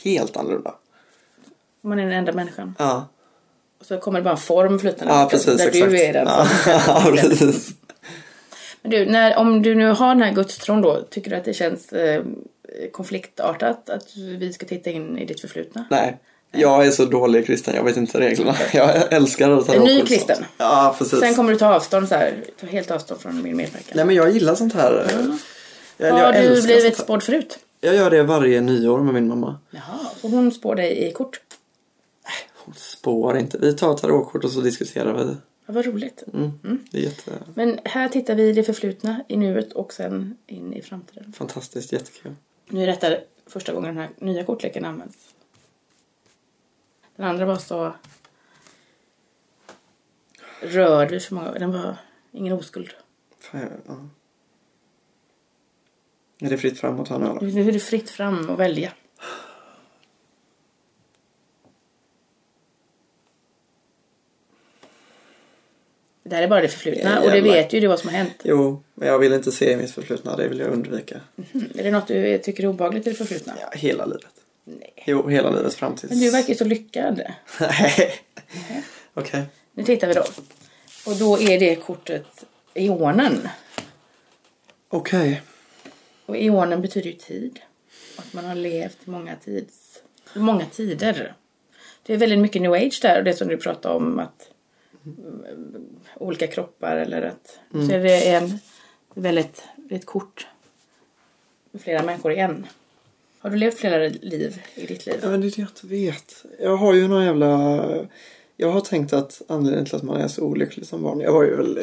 helt 0.05 0.37
annorlunda. 0.37 0.75
Man 1.81 1.99
är 1.99 2.03
den 2.03 2.13
enda 2.13 2.33
människan. 2.33 2.75
Ja, 2.79 3.09
Och 3.79 3.87
så 3.87 3.99
kommer 3.99 4.19
det 4.19 4.25
bara 4.25 4.31
en 4.31 4.37
form 4.37 4.79
flytande. 4.79 5.15
ja 5.15 5.29
precis. 5.31 5.57
Där 5.57 5.69
exakt. 5.69 5.91
du 5.91 6.01
är 6.01 6.13
den. 6.13 6.27
Ja, 6.27 6.47
ja, 6.87 7.13
precis. 7.17 7.75
Men 8.83 8.91
du, 8.91 9.07
när, 9.07 9.37
om 9.37 9.63
du 9.63 9.75
nu 9.75 9.87
har 9.87 10.09
den 10.09 10.23
här 10.23 10.33
gudstron 10.33 10.83
då. 10.83 11.03
Tycker 11.11 11.31
du 11.31 11.37
att 11.37 11.45
det 11.45 11.55
känns 11.55 11.93
eh, 11.93 12.23
konfliktartat 12.93 13.91
att 13.91 14.17
vi 14.17 14.53
ska 14.53 14.67
titta 14.67 14.91
in 14.91 15.19
i 15.19 15.25
ditt 15.25 15.41
förflutna? 15.41 15.85
Nej. 15.91 16.19
Jag 16.53 16.87
är 16.87 16.91
så 16.91 17.05
dålig 17.05 17.47
kristen, 17.47 17.75
jag 17.75 17.85
vet 17.85 17.97
inte 17.97 18.21
reglerna. 18.21 18.55
Jag 18.73 19.13
älskar 19.13 19.51
att 19.51 19.67
ta 19.67 19.75
En 19.75 19.83
ny 19.83 20.03
och 20.03 20.09
kristen. 20.09 20.45
Ja, 20.59 20.95
precis. 20.99 21.21
Sen 21.21 21.35
kommer 21.35 21.53
du 21.53 21.59
ta 21.59 21.75
avstånd 21.75 22.09
så 22.09 22.15
här, 22.15 22.35
ta 22.61 22.67
helt 22.67 22.91
avstånd 22.91 23.21
från 23.21 23.43
min 23.43 23.57
medverkan. 23.57 23.93
Nej 23.95 24.05
men 24.05 24.17
jag 24.17 24.31
gillar 24.31 24.55
sånt 24.55 24.75
här. 24.75 25.11
Jag, 25.97 26.13
Har 26.13 26.33
jag 26.33 26.43
du 26.43 26.63
blivit 26.63 26.97
spådd 26.97 27.23
förut? 27.23 27.59
Jag 27.81 27.95
gör 27.95 28.11
det 28.11 28.23
varje 28.23 28.61
nyår 28.61 29.01
med 29.01 29.15
min 29.15 29.29
mamma. 29.29 29.59
Jaha, 29.71 29.99
så 30.21 30.29
hon 30.29 30.53
spår 30.53 30.75
dig 30.75 31.09
i 31.09 31.13
kort? 31.13 31.41
Hon 32.55 32.75
spår 32.75 33.39
inte. 33.39 33.59
Vi 33.59 33.77
tar 33.77 33.97
tarotkort 33.97 34.45
och 34.45 34.51
så 34.51 34.61
diskuterar 34.61 35.13
vi. 35.25 35.37
Ja, 35.71 35.75
vad 35.75 35.87
roligt. 35.87 36.25
Mm. 36.35 36.85
Det 36.91 36.99
är 36.99 37.03
jätte... 37.03 37.43
Men 37.55 37.79
här 37.85 38.09
tittar 38.09 38.35
vi 38.35 38.49
i 38.49 38.53
det 38.53 38.63
förflutna, 38.63 39.25
i 39.29 39.37
nuet 39.37 39.73
och 39.73 39.93
sen 39.93 40.37
in 40.47 40.75
i 40.75 40.83
framtiden. 40.83 41.33
fantastiskt, 41.33 41.93
jättekul. 41.93 42.35
Nu 42.69 42.83
är 42.83 42.87
detta 42.87 43.17
första 43.47 43.73
gången 43.73 43.95
den 43.95 44.05
här 44.05 44.11
nya 44.19 44.45
kortleken 44.45 44.85
används. 44.85 45.35
Den 47.17 47.27
andra 47.27 47.45
var 47.45 47.57
så 47.57 47.95
rörd 50.63 51.11
vid 51.11 51.23
för 51.23 51.35
många 51.35 51.53
Den 51.53 51.73
var 51.73 51.97
ingen 52.33 52.53
oskuld. 52.53 52.91
Fan, 53.39 53.71
ja. 53.87 54.09
Är 56.39 56.51
det 56.51 56.59
fritt 56.59 56.79
framåt 56.79 57.09
här 57.09 57.19
nu 57.19 57.27
eller? 57.27 57.41
Nu 57.41 57.69
är 57.69 57.73
det 57.73 57.81
fritt 57.81 58.11
fram 58.11 58.51
att 58.51 58.59
välja. 58.59 58.93
Det 66.31 66.37
här 66.37 66.43
är 66.43 66.49
bara 66.49 66.61
det 66.61 66.69
förflutna 66.69 67.21
och 67.21 67.31
det 67.31 67.41
vet 67.41 67.73
ju 67.73 67.81
du 67.81 67.87
vad 67.87 67.99
som 67.99 68.11
har 68.11 68.17
hänt. 68.17 68.41
Jo, 68.43 68.83
men 68.95 69.09
jag 69.09 69.19
vill 69.19 69.33
inte 69.33 69.53
se 69.53 69.77
mitt 69.77 69.91
förflutna. 69.91 70.37
Det 70.37 70.49
vill 70.49 70.59
jag 70.59 70.73
undvika. 70.73 71.21
Mm. 71.53 71.71
Är 71.79 71.85
det 71.85 71.91
något 71.91 72.07
du 72.07 72.39
tycker 72.39 72.63
är 72.63 72.67
obehagligt 72.67 73.07
i 73.07 73.11
det 73.11 73.17
förflutna? 73.17 73.53
Ja, 73.61 73.71
hela 73.73 74.07
livet. 74.07 74.33
Nej. 74.65 74.93
Jo, 75.07 75.29
hela 75.29 75.51
livet 75.51 75.75
fram 75.75 75.97
tills... 75.97 76.11
Men 76.11 76.21
du 76.21 76.31
verkar 76.31 76.49
ju 76.49 76.55
så 76.55 76.65
lyckad. 76.65 77.23
Nej. 77.61 78.13
Okej. 79.15 79.45
Nu 79.73 79.85
tittar 79.85 80.09
vi 80.09 80.15
då. 80.15 80.25
Och 81.07 81.17
då 81.17 81.41
är 81.41 81.61
det 81.61 81.77
kortet 81.77 82.45
eonen. 82.75 83.49
Okej. 84.89 85.43
Och 86.27 86.37
eonen 86.37 86.83
betyder 86.83 87.11
ju 87.11 87.17
tid. 87.17 87.61
Att 88.17 88.33
man 88.33 88.45
har 88.45 88.55
levt 88.55 88.99
i 89.05 89.11
många, 89.11 89.37
tids, 89.45 90.03
många 90.35 90.65
tider. 90.67 91.35
Det 92.07 92.15
är 92.15 92.17
väldigt 92.17 92.39
mycket 92.39 92.63
new 92.63 92.73
age 92.73 92.99
där 93.03 93.19
och 93.19 93.25
det 93.25 93.35
som 93.35 93.49
du 93.49 93.57
pratade 93.57 93.95
om 93.95 94.19
att 94.19 94.51
olika 96.17 96.47
kroppar 96.47 96.97
eller 96.97 97.23
att 97.23 97.59
så 97.73 97.93
är 97.93 97.99
det 97.99 98.29
en 98.35 98.59
väldigt, 99.15 99.63
det 99.77 99.95
är 99.95 99.99
ett 99.99 100.07
kort 100.07 100.47
med 101.71 101.83
flera 101.83 102.03
människor 102.03 102.33
i 102.33 102.39
en. 102.39 102.67
Har 103.39 103.51
du 103.51 103.57
levt 103.57 103.79
flera 103.79 104.09
liv 104.09 104.63
i 104.75 104.87
ditt 104.87 105.07
liv? 105.07 105.21
Ja, 105.23 105.29
det 105.29 105.35
är 105.35 105.39
det 105.39 105.59
jag 105.59 105.69
inte 105.69 105.87
vet. 105.87 106.45
Jag 106.61 106.77
har 106.77 106.95
ju 106.95 107.09
någon 107.09 107.25
jävla... 107.25 107.85
Jag 108.57 108.71
har 108.73 108.81
tänkt 108.81 109.13
att 109.13 109.43
anledningen 109.49 109.87
till 109.87 109.97
att 109.97 110.03
man 110.03 110.21
är 110.21 110.29
så 110.29 110.43
olycklig 110.43 110.87
som 110.87 111.03
barn, 111.03 111.21
jag 111.21 111.33
var 111.33 111.43
ju 111.43 111.57
väl... 111.57 111.79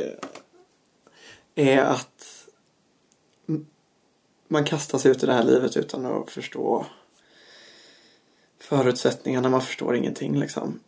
eh, 1.55 1.67
Är 1.67 1.81
att 1.81 2.47
man 4.47 4.63
kastar 4.63 4.97
sig 4.97 5.12
ut 5.12 5.24
i 5.24 5.25
det 5.25 5.33
här 5.33 5.43
livet 5.43 5.77
utan 5.77 6.05
att 6.05 6.31
förstå 6.31 6.86
förutsättningarna. 8.59 9.50
Man 9.50 9.62
förstår 9.62 9.95
ingenting 9.95 10.39
liksom. 10.39 10.79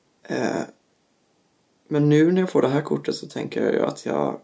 Men 1.92 2.10
nu 2.10 2.32
när 2.32 2.42
jag 2.42 2.50
får 2.50 2.62
det 2.62 2.68
här 2.68 2.82
kortet 2.82 3.16
så 3.16 3.28
tänker 3.28 3.64
jag 3.64 3.74
ju 3.74 3.86
att 3.86 4.06
jag... 4.06 4.40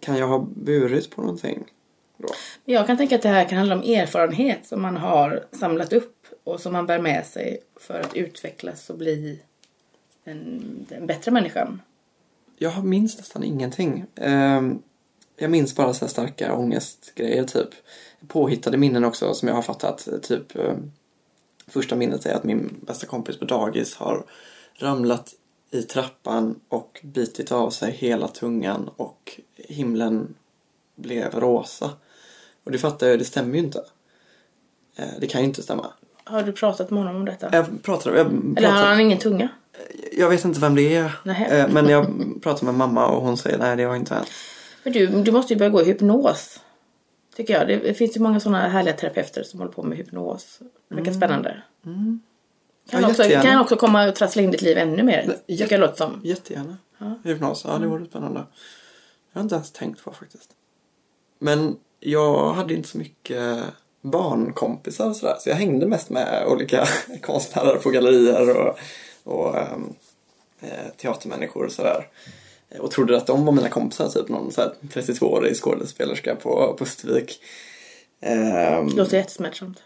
Kan 0.00 0.16
jag 0.16 0.28
ha 0.28 0.38
burit 0.38 1.10
på 1.10 1.20
någonting 1.20 1.64
då? 2.16 2.28
Jag 2.64 2.86
kan 2.86 2.96
tänka 2.96 3.16
att 3.16 3.22
det 3.22 3.28
här 3.28 3.48
kan 3.48 3.58
handla 3.58 3.74
om 3.74 3.82
erfarenhet 3.82 4.66
som 4.66 4.82
man 4.82 4.96
har 4.96 5.44
samlat 5.52 5.92
upp 5.92 6.26
och 6.44 6.60
som 6.60 6.72
man 6.72 6.86
bär 6.86 6.98
med 6.98 7.26
sig 7.26 7.58
för 7.76 8.00
att 8.00 8.16
utvecklas 8.16 8.90
och 8.90 8.98
bli 8.98 9.40
en, 10.24 10.86
en 10.90 11.06
bättre 11.06 11.30
människa. 11.30 11.78
Jag 12.58 12.84
minns 12.84 13.18
nästan 13.18 13.44
ingenting. 13.44 14.04
Ehm, 14.14 14.82
jag 15.36 15.50
minns 15.50 15.76
bara 15.76 15.94
så 15.94 16.04
här 16.04 16.10
starka 16.10 16.54
ångestgrejer 16.54 17.44
typ. 17.44 17.68
Påhittade 18.28 18.76
minnen 18.76 19.04
också 19.04 19.34
som 19.34 19.48
jag 19.48 19.54
har 19.54 19.62
fattat. 19.62 20.08
Typ 20.22 20.56
ehm, 20.56 20.92
första 21.66 21.96
minnet 21.96 22.26
är 22.26 22.34
att 22.34 22.44
min 22.44 22.80
bästa 22.86 23.06
kompis 23.06 23.38
på 23.38 23.44
dagis 23.44 23.94
har 23.94 24.26
ramlat 24.74 25.34
i 25.70 25.82
trappan 25.82 26.60
och 26.68 27.00
bitit 27.02 27.52
av 27.52 27.70
sig 27.70 27.92
hela 27.92 28.28
tungan 28.28 28.90
och 28.96 29.40
himlen 29.56 30.34
blev 30.96 31.34
rosa. 31.34 31.90
Och 32.64 32.72
det 32.72 32.78
fattar 32.78 33.06
jag, 33.06 33.18
det 33.18 33.24
stämmer 33.24 33.54
ju 33.54 33.60
inte. 33.60 33.84
Eh, 34.96 35.08
det 35.20 35.26
kan 35.26 35.40
ju 35.40 35.46
inte 35.46 35.62
stämma. 35.62 35.86
Har 36.24 36.42
du 36.42 36.52
pratat 36.52 36.90
med 36.90 36.98
honom 36.98 37.16
om 37.16 37.24
detta? 37.24 37.48
Jag 37.52 37.82
pratade, 37.82 38.18
jag 38.18 38.26
Eller 38.26 38.38
har 38.38 38.54
pratade, 38.54 38.86
han 38.86 39.00
ingen 39.00 39.18
tunga? 39.18 39.48
jag 40.12 40.28
vet 40.28 40.44
inte 40.44 40.60
vem 40.60 40.74
det 40.74 40.96
är. 40.96 41.20
Nähä. 41.24 41.60
Eh, 41.62 41.68
men 41.68 41.88
jag 41.88 42.06
pratade 42.42 42.64
med 42.66 42.74
mamma 42.74 43.06
och 43.06 43.22
hon 43.22 43.36
säger 43.36 43.58
nej 43.58 43.76
det 43.76 43.82
har 43.82 43.96
inte 43.96 44.14
hänt. 44.14 44.30
Men 44.82 44.92
du, 44.92 45.06
du 45.06 45.32
måste 45.32 45.52
ju 45.52 45.58
börja 45.58 45.70
gå 45.70 45.82
i 45.82 45.84
hypnos. 45.84 46.60
Tycker 47.36 47.54
jag. 47.54 47.68
Det 47.68 47.94
finns 47.94 48.16
ju 48.16 48.20
många 48.20 48.40
sådana 48.40 48.68
härliga 48.68 48.94
terapeuter 48.94 49.42
som 49.42 49.60
håller 49.60 49.72
på 49.72 49.82
med 49.82 49.98
hypnos. 49.98 50.58
Det 50.88 50.94
verkar 50.94 51.12
spännande. 51.12 51.62
Kan, 52.90 53.02
Ja, 53.02 53.08
också, 53.08 53.22
kan 53.22 53.60
också 53.60 53.76
komma 53.76 54.08
och 54.08 54.14
trassla 54.14 54.42
in 54.42 54.50
ditt 54.50 54.62
liv 54.62 54.78
ännu 54.78 55.02
mer. 55.02 55.24
Nej, 55.26 55.58
Tycker 55.58 55.72
jag 55.74 55.80
låter 55.80 55.96
som. 55.96 56.20
Jättegärna. 56.24 56.76
Hypnos, 57.24 57.64
ja 57.66 57.78
det 57.78 57.86
vore 57.86 58.06
spännande. 58.06 58.44
Jag 59.32 59.40
har 59.40 59.42
inte 59.42 59.54
ens 59.54 59.72
tänkt 59.72 60.04
på 60.04 60.12
faktiskt. 60.12 60.50
Men 61.38 61.76
jag 62.00 62.52
hade 62.52 62.74
inte 62.74 62.88
så 62.88 62.98
mycket 62.98 63.58
barnkompisar 64.00 65.08
och 65.08 65.16
sådär. 65.16 65.36
Så 65.40 65.48
jag 65.48 65.56
hängde 65.56 65.86
mest 65.86 66.10
med 66.10 66.44
olika 66.46 66.86
konstnärer 67.22 67.76
på 67.76 67.90
gallerier 67.90 68.56
och, 68.56 68.78
och 69.24 69.58
ehm, 69.58 69.94
eh, 70.60 70.88
teatermänniskor 70.96 71.64
och 71.64 71.72
sådär. 71.72 72.08
Och 72.78 72.90
trodde 72.90 73.16
att 73.16 73.26
de 73.26 73.44
var 73.44 73.52
mina 73.52 73.68
kompisar, 73.68 74.08
typ 74.08 74.28
någon 74.28 74.52
så 74.52 74.60
här 74.60 74.72
32-årig 74.80 75.56
skådespelerska 75.56 76.36
på 76.36 76.76
Pustervik. 76.78 77.42
Ehm, 78.20 78.88
Låter 78.88 79.16
jättesmärtsamt. 79.16 79.82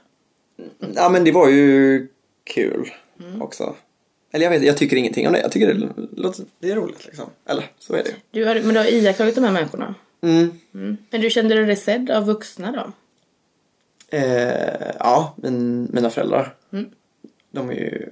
Ja 0.94 1.08
men 1.08 1.24
det 1.24 1.32
var 1.32 1.48
ju 1.48 2.08
kul 2.44 2.90
också. 3.40 3.74
Eller 4.32 4.44
jag 4.46 4.50
vet 4.50 4.62
jag 4.62 4.76
tycker 4.76 4.96
ingenting 4.96 5.26
om 5.26 5.32
det. 5.32 5.40
Jag 5.40 5.52
tycker 5.52 5.74
det, 5.74 5.88
låter, 6.22 6.44
det 6.58 6.70
är 6.70 6.76
roligt 6.76 7.04
liksom. 7.06 7.30
Eller 7.46 7.70
så 7.78 7.94
är 7.94 8.04
det. 8.04 8.14
Du 8.30 8.44
har, 8.44 8.54
men 8.54 8.74
du 8.74 8.80
har 8.80 8.86
iakttagit 8.86 9.34
de 9.34 9.44
här 9.44 9.52
människorna. 9.52 9.94
Mm. 10.22 10.50
Mm. 10.74 10.96
Men 11.10 11.20
du 11.20 11.30
kände 11.30 11.64
dig 11.66 11.76
sedd 11.76 12.10
av 12.10 12.24
vuxna 12.26 12.72
då? 12.72 12.92
Eh, 14.16 14.90
ja, 14.98 15.34
min, 15.36 15.88
mina 15.92 16.10
föräldrar. 16.10 16.54
Mm. 16.72 16.90
De 17.50 17.70
är 17.70 17.74
ju 17.74 18.08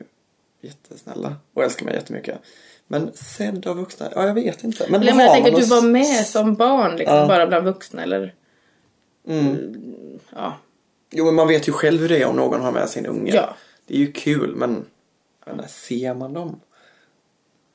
jättesnälla 0.63 1.37
och 1.55 1.65
älskar 1.65 1.87
mig 1.87 1.95
jättemycket. 1.95 2.39
Men 2.87 3.11
sedd 3.15 3.67
av 3.67 3.77
vuxna? 3.77 4.09
Ja, 4.15 4.27
jag 4.27 4.35
vet 4.35 4.65
inte. 4.65 4.87
Men 4.91 5.01
Eller 5.01 5.15
men 5.15 5.25
jag 5.27 5.35
tänker 5.35 5.53
att 5.53 5.61
du 5.61 5.67
var 5.67 5.83
med 5.83 6.27
som 6.27 6.55
barn 6.55 6.97
liksom, 6.97 7.17
Ja. 7.17 7.27
bara 7.29 7.47
bland 7.47 7.65
vuxna 7.65 8.03
eller 8.03 8.35
Mm. 9.29 9.75
ja. 10.35 10.59
Jo, 11.11 11.25
men 11.25 11.35
man 11.35 11.49
vet 11.49 11.69
ju 11.69 11.73
själv 11.73 12.01
hur 12.01 12.09
det 12.09 12.19
är 12.23 12.27
om 12.27 12.37
någon 12.37 12.61
har 12.61 12.73
med 12.73 12.89
sin 12.89 13.07
unge. 13.07 13.35
Ja. 13.35 13.57
Det 13.91 13.97
är 13.97 13.99
ju 13.99 14.13
kul, 14.13 14.57
men 14.57 14.87
när 15.47 15.67
ser 15.67 16.15
man 16.15 16.33
dem? 16.33 16.61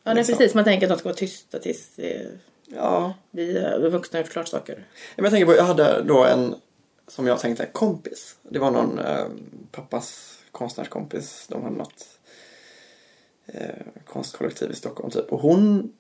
Ja, 0.04 0.14
nej, 0.14 0.16
Liksom. 0.16 0.38
precis. 0.38 0.56
Man 0.56 0.64
tänker 0.64 0.88
att 0.88 0.90
de 0.90 1.00
ska 1.00 1.10
vara 1.10 1.18
tysta 1.18 1.60
tills 1.60 2.00
eh, 2.00 2.28
Ja, 2.68 3.14
vi 3.32 3.58
eh, 3.58 3.78
vuxna 3.80 4.20
har 4.20 4.24
klart 4.24 4.48
saker. 4.48 4.88
Jag 5.16 5.30
tänker 5.32 5.46
på, 5.46 5.56
jag 5.56 5.64
hade 5.64 6.04
då 6.04 6.26
en, 6.26 6.56
som 7.08 7.28
jag 7.28 7.40
tänkte, 7.40 7.66
kompis. 7.66 8.36
Det 8.44 8.60
var 8.60 8.72
någon 8.72 9.00
eh, 9.00 9.26
pappas 9.72 10.40
konstnärskompis. 10.52 11.48
De 11.50 11.64
hade 11.64 11.76
något 11.76 12.20
eh, 13.46 13.86
konstkollektiv 14.06 14.72
i 14.72 14.76
Stockholm 14.76 15.12
typ. 15.12 15.32
Och 15.34 15.40
hon, 15.40 15.94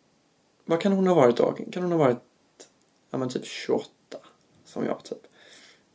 vad 0.66 0.82
kan 0.82 0.92
hon 0.92 1.08
ha 1.08 1.16
varit 1.16 1.38
då? 1.38 1.52
Kan 1.72 1.84
hon 1.84 1.92
ha 1.92 2.00
varit, 2.00 2.18
ja 3.12 3.18
men 3.18 3.30
typ 3.30 3.46
28, 3.46 3.90
som 4.66 4.86
jag 4.86 5.04
typ. 5.04 5.22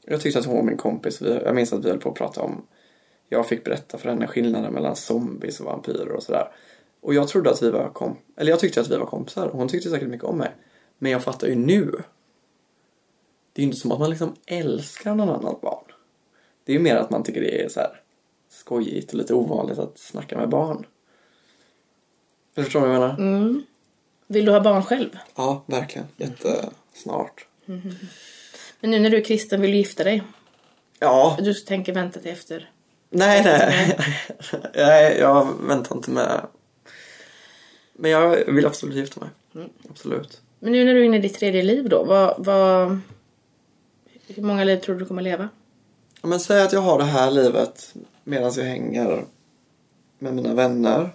Jag 0.05 0.21
tyckte 0.21 0.39
att 0.39 0.47
hon 0.47 0.57
var 0.57 0.63
min 0.63 0.77
kompis. 0.77 1.21
Jag 1.21 1.55
minns 1.55 1.73
att 1.73 1.85
vi 1.85 1.89
höll 1.91 2.01
på 2.01 2.09
att 2.09 2.15
prata 2.19 2.41
om, 2.43 2.67
jag 3.33 3.49
fick 3.49 3.65
berätta 3.65 3.99
för 3.99 4.09
henne 4.09 4.27
skillnaden 4.27 4.73
mellan 4.73 4.97
zombies 4.97 5.61
och 5.61 5.67
vampyrer 5.67 6.13
och 6.13 6.23
sådär. 6.23 6.53
Och 7.01 7.15
jag 7.15 7.29
trodde 7.29 7.51
att 7.51 7.63
vi 7.63 7.71
var 7.71 7.91
kom, 7.91 8.17
eller 8.37 8.51
jag 8.51 8.61
tyckte 8.61 8.81
att 8.81 8.91
vi 8.91 8.97
var 8.97 9.07
kompisar. 9.07 9.51
Hon 9.53 9.69
tyckte 9.69 9.91
säkert 9.91 10.09
mycket 10.09 10.27
om 10.27 10.39
mig. 10.39 10.51
Men 10.99 11.13
jag 11.13 11.23
fattar 11.23 11.49
ju 11.49 11.55
nu 11.55 12.03
det 13.53 13.61
är 13.61 13.63
ju 13.63 13.67
inte 13.67 13.81
som 13.81 13.93
att 13.93 13.99
man 13.99 14.11
liksom 14.11 14.37
älskar 14.47 15.15
någon 15.15 15.29
annans 15.29 15.61
barn. 15.61 15.85
Det 16.65 16.73
är 16.73 16.77
ju 16.77 16.83
mer 16.83 16.97
att 16.97 17.11
man 17.11 17.23
tycker 17.23 17.41
det 17.41 17.63
är 17.65 17.69
så 17.69 17.81
här 17.81 18.01
skojigt 18.49 19.13
och 19.13 19.19
lite 19.19 19.35
ovanligt 19.35 19.79
att 19.79 19.99
snacka 19.99 20.39
med 20.39 20.49
barn. 20.49 20.87
Du 22.55 22.65
förstår 22.65 22.81
vad 22.81 22.89
jag 22.89 23.01
menar? 23.01 23.19
Mm. 23.19 23.63
Vill 24.27 24.45
du 24.45 24.53
ha 24.53 24.61
barn 24.61 24.83
själv? 24.83 25.19
Ja, 25.37 25.65
verkligen. 25.67 26.07
Jättesnart. 26.17 27.47
Men 28.81 28.91
nu 28.91 28.99
när 28.99 29.11
du 29.11 29.17
är 29.17 29.25
kristen 29.25 29.61
vill 29.61 29.71
du 29.71 29.77
gifta 29.77 30.05
dig? 30.05 30.23
Ja, 30.99 31.39
Du 31.41 31.55
tänker 31.55 31.95
vänta 31.95 32.21
till 32.21 32.31
efter? 32.31 32.71
Nej, 33.11 33.45
nej. 33.45 33.99
nej, 34.75 35.19
jag 35.19 35.49
väntar 35.61 35.97
inte 35.97 36.11
med. 36.11 36.41
Men 37.93 38.11
jag 38.11 38.53
vill 38.53 38.67
absolut 38.67 38.97
gifta 38.97 39.21
mig. 39.21 39.29
Absolut. 39.91 40.41
Men 40.59 40.73
nu 40.73 40.85
när 40.85 40.95
du 40.95 41.01
är 41.01 41.05
inne 41.05 41.17
i 41.17 41.21
ditt 41.21 41.39
tredje 41.39 41.63
liv 41.63 41.89
då, 41.89 42.05
vad, 42.05 42.35
vad, 42.39 43.01
hur 44.27 44.43
många 44.43 44.65
liv 44.65 44.77
tror 44.77 44.95
du 44.95 45.01
du 45.01 45.07
kommer 45.07 45.23
leva? 45.23 45.49
Ja, 46.23 46.29
Men 46.29 46.41
säg 46.41 46.63
att 46.63 46.73
jag 46.73 46.81
har 46.81 46.99
det 46.99 47.05
här 47.05 47.31
livet 47.31 47.95
medan 48.25 48.53
jag 48.57 48.65
hänger 48.65 49.25
med 50.19 50.35
mina 50.35 50.55
vänner. 50.55 51.11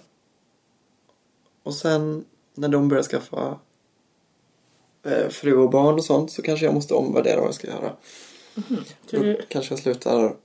Och 1.62 1.74
sen 1.74 2.24
när 2.54 2.68
de 2.68 2.88
börjar 2.88 3.02
skaffa 3.02 3.58
eh, 5.02 5.28
fru 5.28 5.56
och 5.56 5.70
barn 5.70 5.94
och 5.94 6.04
sånt 6.04 6.32
så 6.32 6.42
kanske 6.42 6.66
jag 6.66 6.74
måste 6.74 6.94
omvärdera 6.94 7.36
vad 7.36 7.46
jag 7.46 7.54
ska 7.54 7.66
göra. 7.66 7.92
Så 9.10 9.16
Då 9.16 9.22
du, 9.22 9.40
kanske 9.48 9.72
jag 9.72 9.78
slutar 9.78 10.36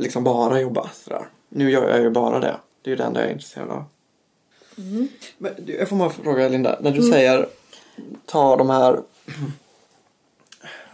liksom 0.00 0.24
bara 0.24 0.60
jobba 0.60 0.90
sådär. 0.94 1.26
Nu 1.48 1.70
gör 1.70 1.88
jag 1.90 2.00
ju 2.00 2.10
bara 2.10 2.40
det. 2.40 2.56
Det 2.82 2.88
är 2.88 2.92
ju 2.92 2.96
det 2.96 3.04
enda 3.04 3.20
jag 3.20 3.28
är 3.28 3.32
intresserad 3.32 3.70
av. 3.70 3.84
Men 5.38 5.52
du, 5.58 5.76
jag 5.76 5.88
får 5.88 5.96
bara 5.96 6.10
fråga 6.10 6.48
Linda, 6.48 6.78
när 6.80 6.90
du 6.90 7.02
säger 7.02 7.46
ta 8.26 8.56
de 8.56 8.70
här 8.70 9.00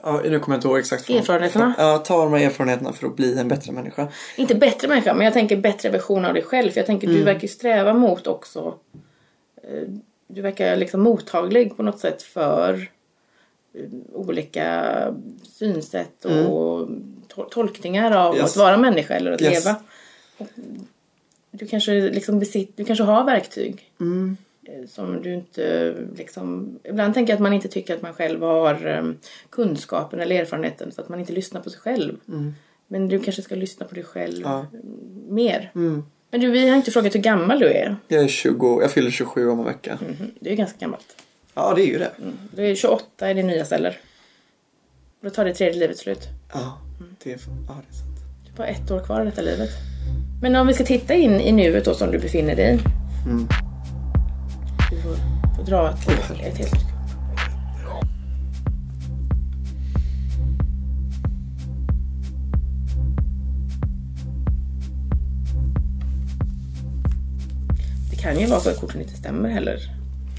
Ja, 0.02 0.20
nu 0.24 0.38
kommer 0.40 0.56
jag 0.56 0.58
inte 0.58 0.68
ihåg 0.68 0.78
exakt. 0.78 1.04
från- 1.04 1.16
Erfarenheterna? 1.16 1.74
Ja, 1.78 1.98
ta 1.98 2.24
de 2.24 2.32
här 2.32 2.40
erfarenheterna 2.46 2.92
för 2.92 3.06
att 3.06 3.16
bli 3.16 3.38
en 3.38 3.48
bättre 3.48 3.72
människa. 3.72 4.08
inte 4.36 4.54
bättre 4.54 4.88
människa, 4.88 5.14
men 5.14 5.24
jag 5.24 5.34
tänker 5.34 5.56
bättre 5.56 5.90
version 5.90 6.24
av 6.24 6.34
dig 6.34 6.42
själv. 6.42 6.70
För 6.70 6.78
jag 6.80 6.86
tänker 6.86 7.06
du 7.08 7.22
verkar 7.22 7.40
ju 7.42 7.48
sträva 7.48 7.94
mot 7.94 8.26
också. 8.26 8.74
eh, 9.62 9.88
Du 10.26 10.40
verkar 10.42 10.76
liksom 10.76 11.00
mottaglig 11.02 11.76
på 11.76 11.82
något 11.82 11.98
sätt 12.00 12.22
för 12.22 12.74
eh, 13.74 13.80
olika 14.12 14.94
synsätt 15.52 16.24
och 16.24 16.30
to- 16.30 17.15
tolkningar 17.44 18.10
av 18.12 18.36
Yes. 18.36 18.44
att 18.50 18.56
vara 18.56 18.76
människa 18.76 19.14
eller 19.14 19.32
att 19.32 19.42
Yes. 19.42 19.64
leva. 19.64 19.76
Du 21.50 21.66
kanske, 21.66 21.92
liksom 21.92 22.38
besitt, 22.38 22.72
du 22.76 22.84
kanske 22.84 23.04
har 23.04 23.24
verktyg 23.24 23.90
eh, 24.68 24.88
som 24.88 25.22
du 25.22 25.34
inte 25.34 25.94
liksom... 26.16 26.78
Ibland 26.84 27.14
tänker 27.14 27.32
jag 27.32 27.36
att 27.36 27.42
man 27.42 27.52
inte 27.52 27.68
tycker 27.68 27.94
att 27.94 28.02
man 28.02 28.14
själv 28.14 28.42
har 28.42 28.86
eh, 28.86 29.12
kunskapen 29.50 30.20
eller 30.20 30.40
erfarenheten 30.40 30.92
så 30.92 31.00
att 31.00 31.08
man 31.08 31.20
inte 31.20 31.32
lyssnar 31.32 31.60
på 31.60 31.70
sig 31.70 31.80
själv. 31.80 32.16
Men 32.88 33.08
du 33.08 33.20
kanske 33.20 33.42
ska 33.42 33.54
lyssna 33.54 33.86
på 33.86 33.94
dig 33.94 34.04
själv 34.04 34.42
Ja. 34.44 34.66
mer. 35.28 35.70
Men 36.30 36.40
du, 36.40 36.50
vi 36.50 36.68
har 36.68 36.76
inte 36.76 36.90
frågat 36.90 37.14
hur 37.14 37.20
gammal 37.20 37.58
du 37.58 37.66
är. 37.66 37.96
Jag 38.08 38.24
är 38.24 38.28
20, 38.28 38.80
jag 38.80 38.90
fyller 38.90 39.10
27 39.10 39.48
om 39.50 39.58
en 39.58 39.64
vecka. 39.64 39.98
Mhm, 40.02 40.30
Det 40.40 40.52
är 40.52 40.56
ganska 40.56 40.78
gammalt. 40.78 41.16
Ja, 41.54 41.72
det 41.76 41.82
är 41.82 41.86
ju 41.86 41.98
det. 41.98 42.10
Du 42.54 42.66
är 42.70 42.74
28 42.74 43.30
i 43.30 43.34
din 43.34 43.46
nya 43.46 43.64
celler. 43.64 43.98
Då 45.20 45.30
tar 45.30 45.44
det 45.44 45.54
tredje 45.54 45.80
livet 45.80 45.98
slut. 45.98 46.28
Ja, 46.52 46.78
det 47.24 47.32
är, 47.32 47.38
ja, 47.68 47.74
det 47.88 47.94
är 47.94 47.98
sant. 47.98 48.20
Du 48.44 48.50
har 48.50 48.56
bara 48.56 48.66
ett 48.66 48.90
år 48.90 49.00
kvar 49.04 49.20
av 49.20 49.26
detta 49.26 49.42
livet. 49.42 49.70
Men 50.42 50.56
om 50.56 50.66
vi 50.66 50.74
ska 50.74 50.84
titta 50.84 51.14
in 51.14 51.40
i 51.40 51.52
nuet 51.52 51.84
då 51.84 51.94
som 51.94 52.10
du 52.10 52.18
befinner 52.18 52.56
dig 52.56 52.74
i. 52.74 52.78
Du 54.90 55.02
får, 55.02 55.14
får 55.56 55.64
dra 55.64 55.90
ett, 55.90 56.08
ett 56.40 56.58
helt... 56.58 56.74
Det 68.10 68.16
kan 68.16 68.40
ju 68.40 68.46
vara 68.46 68.60
så 68.60 68.70
att 68.70 68.80
korten 68.80 69.00
inte 69.00 69.16
stämmer 69.16 69.48
heller. 69.48 69.80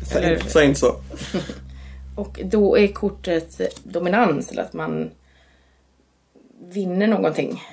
Säg, 0.04 0.24
Eller- 0.26 0.40
säg 0.48 0.66
inte 0.68 0.80
så. 0.80 0.96
Och 2.18 2.40
då 2.46 2.78
är 2.78 2.88
kortet 2.88 3.84
dominans, 3.84 4.52
eller 4.52 4.64
att 4.64 4.74
man 4.74 5.12
vinner 6.60 7.08
någonting. 7.08 7.64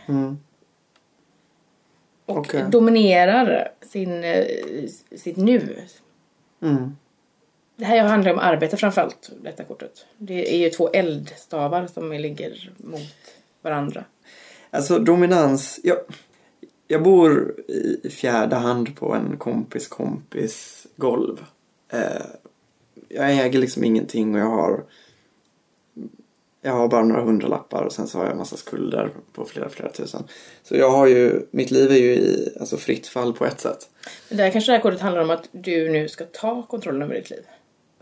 Och 2.27 2.39
Okej. 2.39 2.65
dominerar 2.71 3.69
sin, 3.81 4.25
sitt 5.17 5.37
nu. 5.37 5.77
Mm. 6.63 6.97
Det 7.77 7.85
här 7.85 8.05
handlar 8.05 8.33
om 8.33 8.39
arbete 8.39 8.77
framförallt, 8.77 9.31
detta 9.43 9.65
kortet. 9.65 10.07
Det 10.19 10.55
är 10.55 10.59
ju 10.59 10.71
två 10.71 10.91
eldstavar 10.91 11.87
som 11.87 12.13
ligger 12.13 12.73
mot 12.77 13.35
varandra. 13.63 14.05
Alltså 14.71 14.99
dominans. 14.99 15.81
Jag, 15.83 15.99
jag 16.89 17.03
bor 17.03 17.55
i 17.69 18.11
fjärde 18.11 18.57
hand 18.57 18.97
på 18.97 19.15
en 19.15 19.37
kompis 19.37 19.89
kompis 19.89 20.87
golv. 20.97 21.45
Eh, 21.89 22.27
jag 23.09 23.33
äger 23.33 23.59
liksom 23.59 23.85
ingenting 23.85 24.35
och 24.35 24.41
jag 24.41 24.51
har 24.51 24.85
jag 26.67 26.73
har 26.73 26.89
bara 26.89 27.05
några 27.05 27.23
hundralappar 27.23 27.83
och 27.83 27.93
sen 27.93 28.07
så 28.07 28.19
har 28.19 28.25
jag 28.25 28.33
en 28.33 28.39
massa 28.39 28.57
skulder 28.57 29.11
på 29.33 29.45
flera, 29.45 29.69
flera 29.69 29.93
tusen. 29.93 30.25
Så 30.63 30.77
jag 30.77 30.91
har 30.91 31.07
ju, 31.07 31.47
mitt 31.51 31.71
liv 31.71 31.91
är 31.91 31.97
ju 31.97 32.15
i 32.15 32.49
alltså 32.61 32.77
fritt 32.77 33.07
fall 33.07 33.33
på 33.33 33.47
ett 33.47 33.61
sätt. 33.61 33.89
Men 34.29 34.39
där 34.39 34.51
kanske 34.51 34.73
det 34.73 34.77
här 34.77 34.83
kortet 34.83 35.01
handlar 35.01 35.23
om 35.23 35.31
att 35.31 35.49
du 35.53 35.91
nu 35.91 36.09
ska 36.09 36.25
ta 36.25 36.63
kontrollen 36.63 37.03
över 37.03 37.15
ditt 37.15 37.31
liv. 37.31 37.43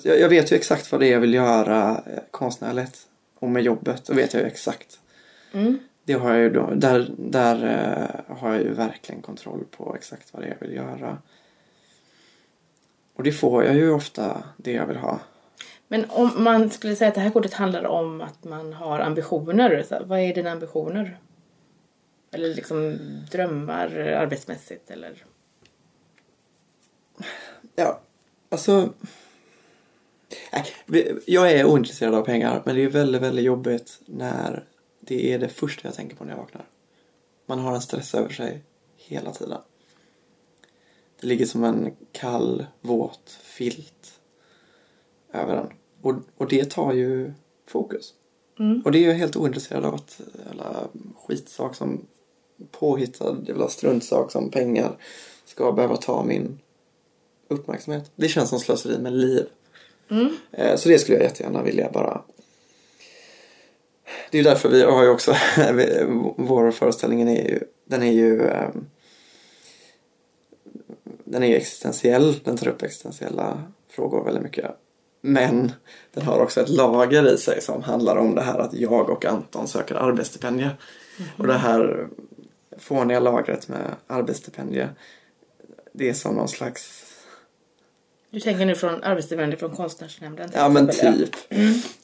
Jag, 0.03 0.21
jag 0.21 0.29
vet 0.29 0.53
ju 0.53 0.57
exakt 0.57 0.93
vad 0.93 1.01
det 1.01 1.07
är 1.07 1.13
jag 1.13 1.21
vill 1.21 1.35
göra 1.35 1.91
eh, 1.91 2.23
konstnärligt. 2.31 2.99
Och 3.39 3.49
med 3.49 3.63
jobbet, 3.63 4.05
då 4.05 4.15
vet 4.15 4.35
jag 4.35 4.43
ju 4.43 4.47
exakt. 4.47 4.99
Mm. 5.53 5.79
Det 6.05 6.13
har 6.13 6.33
jag 6.33 6.41
ju 6.41 6.51
då, 6.51 6.71
där, 6.75 7.11
där 7.19 7.65
eh, 7.65 8.37
har 8.37 8.53
jag 8.53 8.63
ju 8.63 8.75
verkligen 8.75 9.23
kontroll 9.23 9.65
på 9.71 9.95
exakt 9.97 10.33
vad 10.33 10.43
det 10.43 10.47
är 10.47 10.57
jag 10.61 10.67
vill 10.67 10.77
göra. 10.77 11.19
Och 13.15 13.23
det 13.23 13.33
får 13.33 13.65
jag 13.65 13.75
ju 13.75 13.91
ofta, 13.91 14.45
det 14.57 14.73
jag 14.73 14.87
vill 14.87 14.97
ha. 14.97 15.21
Men 15.89 16.05
om 16.11 16.45
man 16.45 16.71
skulle 16.71 16.97
säga 16.97 17.09
att 17.09 17.15
det 17.15 17.21
här 17.21 17.31
kortet 17.31 17.55
handlar 17.55 17.87
om 17.87 18.21
att 18.21 18.45
man 18.45 18.73
har 18.73 19.01
ambitioner. 19.01 19.85
Så 19.89 20.05
vad 20.05 20.19
är 20.19 20.35
dina 20.35 20.51
ambitioner? 20.51 21.19
Eller 22.31 22.55
liksom 22.55 22.99
drömmar 23.31 23.97
arbetsmässigt 23.97 24.91
eller? 24.91 25.25
Ja, 27.75 28.01
alltså... 28.49 28.93
Nej, 30.53 30.67
jag 31.27 31.53
är 31.53 31.65
ointresserad 31.65 32.15
av 32.15 32.25
pengar, 32.25 32.63
men 32.65 32.75
det 32.75 32.83
är 32.83 32.89
väldigt, 32.89 33.23
väldigt 33.23 33.45
jobbigt 33.45 34.01
när 34.07 34.65
det 35.01 35.33
är 35.33 35.39
det 35.39 35.49
första 35.49 35.89
jag 35.89 35.95
tänker 35.95 36.17
på 36.17 36.25
när 36.25 36.33
jag 36.33 36.39
vaknar. 36.39 36.65
Man 37.47 37.59
har 37.59 37.75
en 37.75 37.81
stress 37.81 38.15
över 38.15 38.29
sig 38.29 38.63
hela 38.97 39.33
tiden. 39.33 39.59
Det 41.23 41.29
ligger 41.29 41.47
som 41.47 41.65
en 41.65 41.97
kall, 42.13 42.67
våt 42.81 43.31
filt 43.43 44.21
över 45.33 45.57
en. 45.57 45.67
Och, 46.03 46.15
och 46.37 46.49
det 46.49 46.71
tar 46.71 46.93
ju 46.93 47.33
fokus. 47.69 48.15
Och 48.85 48.93
det 48.93 48.99
är 48.99 49.09
jag 49.09 49.15
helt 49.15 49.37
ointresserad 49.37 49.85
av 49.85 49.95
att 49.95 50.21
jävla 50.47 50.89
skitsak 51.27 51.75
som 51.75 52.07
påhittad 52.71 53.37
jävla 53.47 53.69
struntsak 53.69 54.33
som 54.33 54.51
pengar 54.51 54.97
ska 55.45 55.73
behöva 55.73 55.97
ta 55.97 56.25
min 56.25 56.59
uppmärksamhet. 57.49 58.11
Det 58.17 58.29
känns 58.29 58.49
som 58.49 58.61
slöseri 58.61 58.99
med 58.99 59.13
liv. 59.13 59.47
Eh, 60.51 60.77
Så 60.77 60.89
det 60.89 60.99
skulle 60.99 61.19
jag 61.19 61.25
jättegärna 61.25 61.63
vilja 61.63 61.91
bara... 61.93 62.23
Det 64.31 64.39
är 64.39 64.43
ju 64.43 64.49
därför 64.49 64.69
vi 64.69 64.83
har 64.83 65.03
ju 65.03 65.09
också, 65.09 65.35
vår 66.37 66.71
föreställning 66.71 67.23
är 67.23 67.49
ju, 67.49 67.61
den 67.85 68.03
är 68.03 68.13
ju 68.13 68.49
ehm, 68.49 68.87
den 71.33 71.43
är 71.43 71.47
ju 71.47 71.57
existentiell, 71.57 72.41
den 72.45 72.57
tar 72.57 72.69
upp 72.69 72.83
existentiella 72.83 73.63
frågor 73.91 74.25
väldigt 74.25 74.43
mycket. 74.43 74.71
Men 75.21 75.73
den 76.15 76.25
har 76.25 76.41
också 76.41 76.61
ett 76.61 76.69
lager 76.69 77.35
i 77.35 77.39
sig 77.39 77.63
som 77.63 77.83
handlar 77.83 78.17
om 78.17 78.35
det 78.35 78.43
här 78.43 78.59
att 78.59 78.75
jag 78.75 79.11
och 79.11 79.25
Anton 79.25 79.69
söker 79.69 79.95
arbetsstipendie. 79.95 80.71
Och 81.37 81.47
det 81.47 81.59
här 81.59 82.09
fåniga 82.79 83.21
lagret 83.21 83.69
med 83.69 83.95
arbetsstipendie, 84.07 84.89
det 85.93 86.09
är 86.09 86.15
som 86.15 86.35
någon 86.35 86.49
slags 86.49 87.05
Du 88.31 88.41
tänker 88.41 88.67
nu 88.67 88.75
från 88.75 89.03
arbetsstipendier 89.03 89.59
från 89.59 89.77
konstnärsnämnden? 89.77 90.51
Ja 90.55 90.69
men 90.69 90.89
typ. 90.89 91.31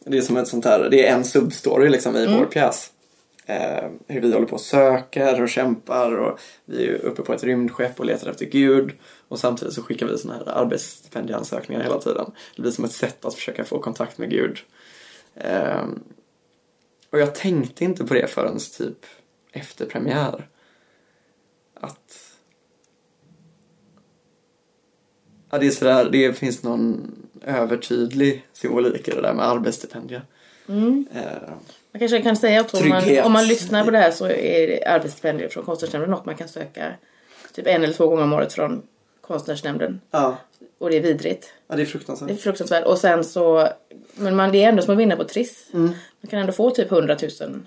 Det 0.05 0.19
är 0.19 0.23
som 0.23 0.37
ett 0.37 0.49
sånt 0.49 0.65
här, 0.65 0.89
det 0.91 1.09
är 1.09 1.15
en 1.15 1.25
substory 1.25 1.89
liksom 1.89 2.17
i 2.17 2.27
vår 2.27 2.45
pjäs. 2.45 2.93
Eh, 3.49 3.91
hur 4.07 4.21
vi 4.21 4.33
håller 4.33 4.47
på 4.47 4.55
och 4.55 4.61
söker 4.61 5.43
och 5.43 5.49
kämpar 5.49 6.17
och 6.17 6.41
vi 6.65 6.87
är 6.87 6.95
uppe 6.95 7.23
på 7.23 7.33
ett 7.33 7.45
rymdskepp 7.45 8.01
och 8.01 8.07
letar 8.07 8.31
efter 8.31 8.47
Gud. 8.47 8.93
Och 9.29 9.39
samtidigt 9.39 9.75
så 9.75 9.83
skickar 9.83 10.07
vi 10.07 10.19
såna 10.19 10.35
här 10.35 10.49
arbetsstipendieansökningar 10.49 11.83
hela 11.83 12.01
tiden. 12.01 12.31
Det 12.57 12.63
blir 12.63 12.73
som 12.73 12.85
ett 12.85 12.93
sätt 12.93 13.25
att 13.25 13.35
försöka 13.35 13.65
få 13.65 13.79
kontakt 13.79 14.19
med 14.19 14.31
Gud. 14.31 14.59
Eh, 15.35 15.87
och 17.11 17.19
jag 17.19 17.35
tänkte 17.35 17.85
inte 17.85 18.05
på 18.05 18.15
det 18.15 18.27
förrän 18.27 18.59
typ 18.79 19.07
efter 19.53 19.87
premiär. 19.87 20.49
Att 21.75 22.35
Ja, 25.51 25.59
det 25.59 25.67
är 25.67 25.71
sådär, 25.71 26.11
det 26.11 26.39
finns 26.39 26.63
någon 26.63 27.13
övertydlig 27.43 28.47
symbolik 28.53 29.09
i 29.09 29.11
det 29.11 29.21
där 29.21 29.35
med 29.35 29.49
arbetsstipendier. 29.49 30.25
Eh, 31.13 31.53
Man 31.99 32.09
kanske 32.09 32.23
kan 32.23 32.37
säga 32.37 32.61
också 32.61 32.77
om 32.77 32.89
man, 32.89 33.03
om 33.25 33.33
man 33.33 33.47
lyssnar 33.47 33.85
på 33.85 33.91
det 33.91 33.99
här 33.99 34.11
så 34.11 34.27
är 34.27 34.89
arbetsstipendier 34.89 35.49
från 35.49 35.65
konstnärsnämnden 35.65 36.11
något 36.11 36.27
man 36.27 36.35
kan 36.35 36.49
söka 36.49 36.93
typ 37.55 37.67
en 37.67 37.85
eller 37.85 37.95
två 37.95 38.07
gånger 38.09 38.23
om 38.23 38.33
året 38.33 38.53
från 38.53 38.83
konstnärsnämnden. 39.21 40.01
ja. 40.11 40.37
Och 40.79 40.91
det 40.91 40.97
är 40.97 41.01
vidrigt. 41.01 41.53
ja, 41.69 41.75
det 41.75 41.75
är 41.75 41.77
Det 41.77 41.83
är 41.83 41.87
fruktansvärt. 41.91 42.41
fruktansvärt. 42.41 42.85
Och 42.87 42.99
sen 42.99 43.25
så, 43.25 43.69
men 44.15 44.37
man, 44.37 44.53
det 44.53 44.63
är 44.65 44.69
ändå 44.69 44.83
som 44.83 44.93
att 44.95 44.99
vinna 45.01 45.17
på 45.17 45.25
Triss. 45.25 45.67
Mm. 45.75 45.85
Man 46.21 46.31
kan 46.31 46.39
ändå 46.41 46.53
få 46.53 46.71
typ 46.71 46.93
100 46.93 47.17
000 47.41 47.61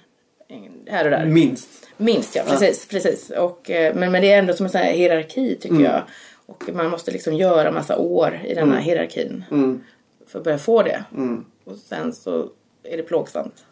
här 0.88 1.06
och 1.06 1.12
där. 1.12 1.26
Minst. 1.26 1.70
Minst 1.98 2.36
ja, 2.36 2.44
precis. 2.48 2.88
precis. 2.88 3.30
Och, 3.30 3.70
eh, 3.70 3.96
men, 3.96 4.12
men 4.12 4.22
det 4.22 4.32
är 4.32 4.40
ändå 4.40 4.54
som 4.54 4.66
en 4.66 4.70
sån 4.72 4.82
hierarki 4.82 5.56
tycker 5.56 5.76
Mm. 5.76 5.84
jag. 5.84 6.02
Och 6.46 6.64
man 6.74 6.90
måste 6.90 7.12
liksom 7.12 7.34
göra 7.34 7.72
massa 7.72 7.98
år 7.98 8.40
i 8.46 8.54
denna 8.54 8.80
hierarkin. 8.80 9.44
Mm. 9.52 9.84
För 10.28 10.38
att 10.40 10.44
börja 10.46 10.58
få 10.58 10.84
det. 10.84 11.04
Mm. 11.14 11.46
Och 11.66 11.78
sen 11.78 12.14
så 12.14 12.50
är 12.84 12.98
det 12.98 13.04
plågsamt. 13.04 13.64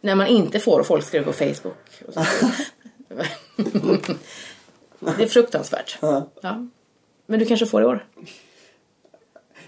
När 0.00 0.14
man 0.14 0.26
inte 0.26 0.60
får 0.60 0.80
och 0.80 0.86
folk 0.86 1.04
skriver 1.04 1.26
på 1.26 1.32
Facebook. 1.32 1.76
Det 5.00 5.22
är 5.22 5.26
fruktansvärt. 5.26 5.98
Ja. 6.00 6.30
Ja. 6.40 6.66
Men 7.26 7.38
du 7.38 7.44
kanske 7.46 7.66
får 7.66 7.82
i 7.82 7.84
år? 7.84 8.06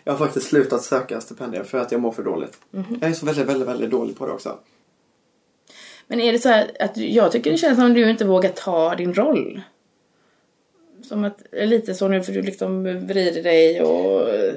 Jag 0.05 0.13
har 0.13 0.19
faktiskt 0.19 0.47
slutat 0.47 0.83
söka 0.83 1.21
stipendier 1.21 1.65
för 1.65 1.79
att 1.79 1.93
jag 1.93 2.01
mår 2.01 2.13
för 2.13 2.23
dåligt. 2.23 2.59
Mhm. 2.71 2.99
Jag 3.01 3.11
är 3.11 3.15
så 3.15 3.27
väldigt, 3.27 3.47
väldigt, 3.47 3.69
väldigt 3.69 3.91
dålig 3.91 4.19
på 4.19 4.27
det 4.27 4.33
också. 4.33 4.59
Men 6.07 6.21
är 6.21 6.33
det 6.33 6.39
så 6.39 6.49
här 6.49 6.71
att 6.81 6.97
jag 6.97 7.33
tycker 7.33 7.51
det 7.51 7.57
känns 7.57 7.79
som 7.79 7.87
att 7.87 7.95
du 7.95 8.11
inte 8.11 8.25
vågar 8.25 8.51
ta 8.51 8.95
din 8.95 9.15
roll? 9.15 9.61
Som 11.03 11.25
att, 11.25 11.43
lite 11.53 11.95
så 11.95 12.09
nu 12.09 12.23
för 12.23 12.33
du 12.33 12.43
liksom 12.43 12.83
vrider 13.07 13.43
dig 13.43 13.83
och 13.83 14.29
eh, 14.31 14.55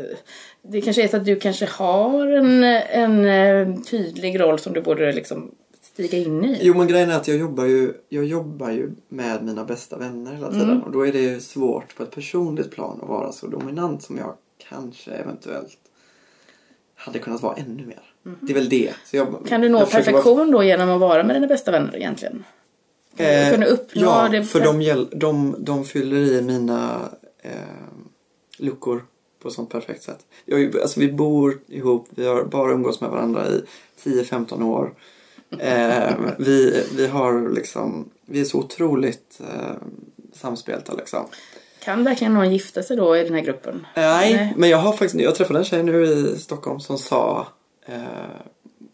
det 0.61 0.81
kanske 0.81 1.03
är 1.03 1.07
så 1.07 1.17
att 1.17 1.25
du 1.25 1.35
kanske 1.35 1.65
har 1.65 2.27
en, 2.27 2.63
en 2.63 3.25
eh, 3.25 3.83
tydlig 3.83 4.39
roll 4.39 4.59
som 4.59 4.73
du 4.73 4.81
borde 4.81 5.11
liksom 5.11 5.55
stiga 5.93 6.17
in 6.17 6.45
i. 6.45 6.59
Jo 6.61 6.73
men 6.77 6.87
grejen 6.87 7.09
är 7.09 7.15
att 7.17 7.27
jag 7.27 7.37
jobbar 7.37 7.65
ju, 7.65 7.93
jag 8.09 8.25
jobbar 8.25 8.71
ju 8.71 8.91
med 9.09 9.43
mina 9.43 9.65
bästa 9.65 9.97
vänner 9.97 10.33
hela 10.33 10.51
tiden. 10.51 10.69
Mm. 10.69 10.81
Och 10.83 10.91
då 10.91 11.07
är 11.07 11.11
det 11.11 11.19
ju 11.21 11.39
svårt 11.39 11.95
på 11.95 12.03
ett 12.03 12.11
personligt 12.11 12.71
plan 12.71 12.99
att 13.01 13.09
vara 13.09 13.31
så 13.31 13.47
dominant 13.47 14.03
som 14.03 14.17
jag 14.17 14.35
kanske 14.69 15.11
eventuellt 15.11 15.77
hade 16.95 17.19
kunnat 17.19 17.41
vara 17.41 17.55
ännu 17.55 17.85
mer. 17.85 18.01
Det 18.41 18.51
är 18.53 18.55
väl 18.55 18.69
det. 18.69 18.93
Jag. 19.11 19.45
Kan 19.47 19.61
du 19.61 19.69
nå 19.69 19.85
försöker 19.85 20.11
vara- 20.11 20.21
perfektion 20.23 20.51
då 20.51 20.63
genom 20.63 20.89
att 20.89 20.99
vara 20.99 21.23
med 21.23 21.35
dina 21.35 21.47
bästa 21.47 21.71
vänner 21.71 21.95
egentligen? 21.97 22.43
Eh, 23.17 23.51
Kunna 23.53 23.65
uppnå 23.65 24.01
ja, 24.01 24.27
det- 24.31 24.43
för 24.43 24.59
de, 24.61 25.07
de, 25.11 25.55
de 25.59 25.85
fyller 25.85 26.17
i 26.17 26.41
mina 26.41 27.09
eh, 27.41 27.51
luckor 28.57 29.05
på 29.41 29.47
ett 29.47 29.53
sånt 29.53 29.69
perfekt 29.69 30.03
sätt. 30.03 30.19
Jag, 30.45 30.77
alltså, 30.77 30.99
vi 30.99 31.11
bor 31.11 31.59
ihop, 31.67 32.07
vi 32.09 32.27
har 32.27 32.43
bara 32.43 32.71
umgås 32.71 33.01
med 33.01 33.09
varandra 33.09 33.47
i 33.49 33.61
10-15 34.03 34.63
år. 34.63 34.93
Eh, 35.59 36.13
vi, 36.39 36.85
vi 36.95 37.07
har 37.07 37.49
liksom, 37.49 38.09
vi 38.25 38.41
är 38.41 38.45
så 38.45 38.59
otroligt 38.59 39.41
eh, 39.41 39.75
samspelta 40.33 40.93
liksom. 40.93 41.25
Kan 41.83 42.03
verkligen 42.03 42.33
någon 42.33 42.51
gifta 42.51 42.83
sig 42.83 42.97
då 42.97 43.17
i 43.17 43.23
den 43.23 43.33
här 43.33 43.41
gruppen? 43.41 43.87
Nej, 43.95 44.53
men 44.57 44.69
jag 44.69 44.77
har 44.77 44.91
faktiskt, 44.91 45.15
jag 45.15 45.35
träffade 45.35 45.59
en 45.59 45.65
tjej 45.65 45.83
nu 45.83 46.03
i 46.05 46.37
Stockholm 46.39 46.79
som 46.79 46.97
sa 46.97 47.47
eh, 47.85 48.01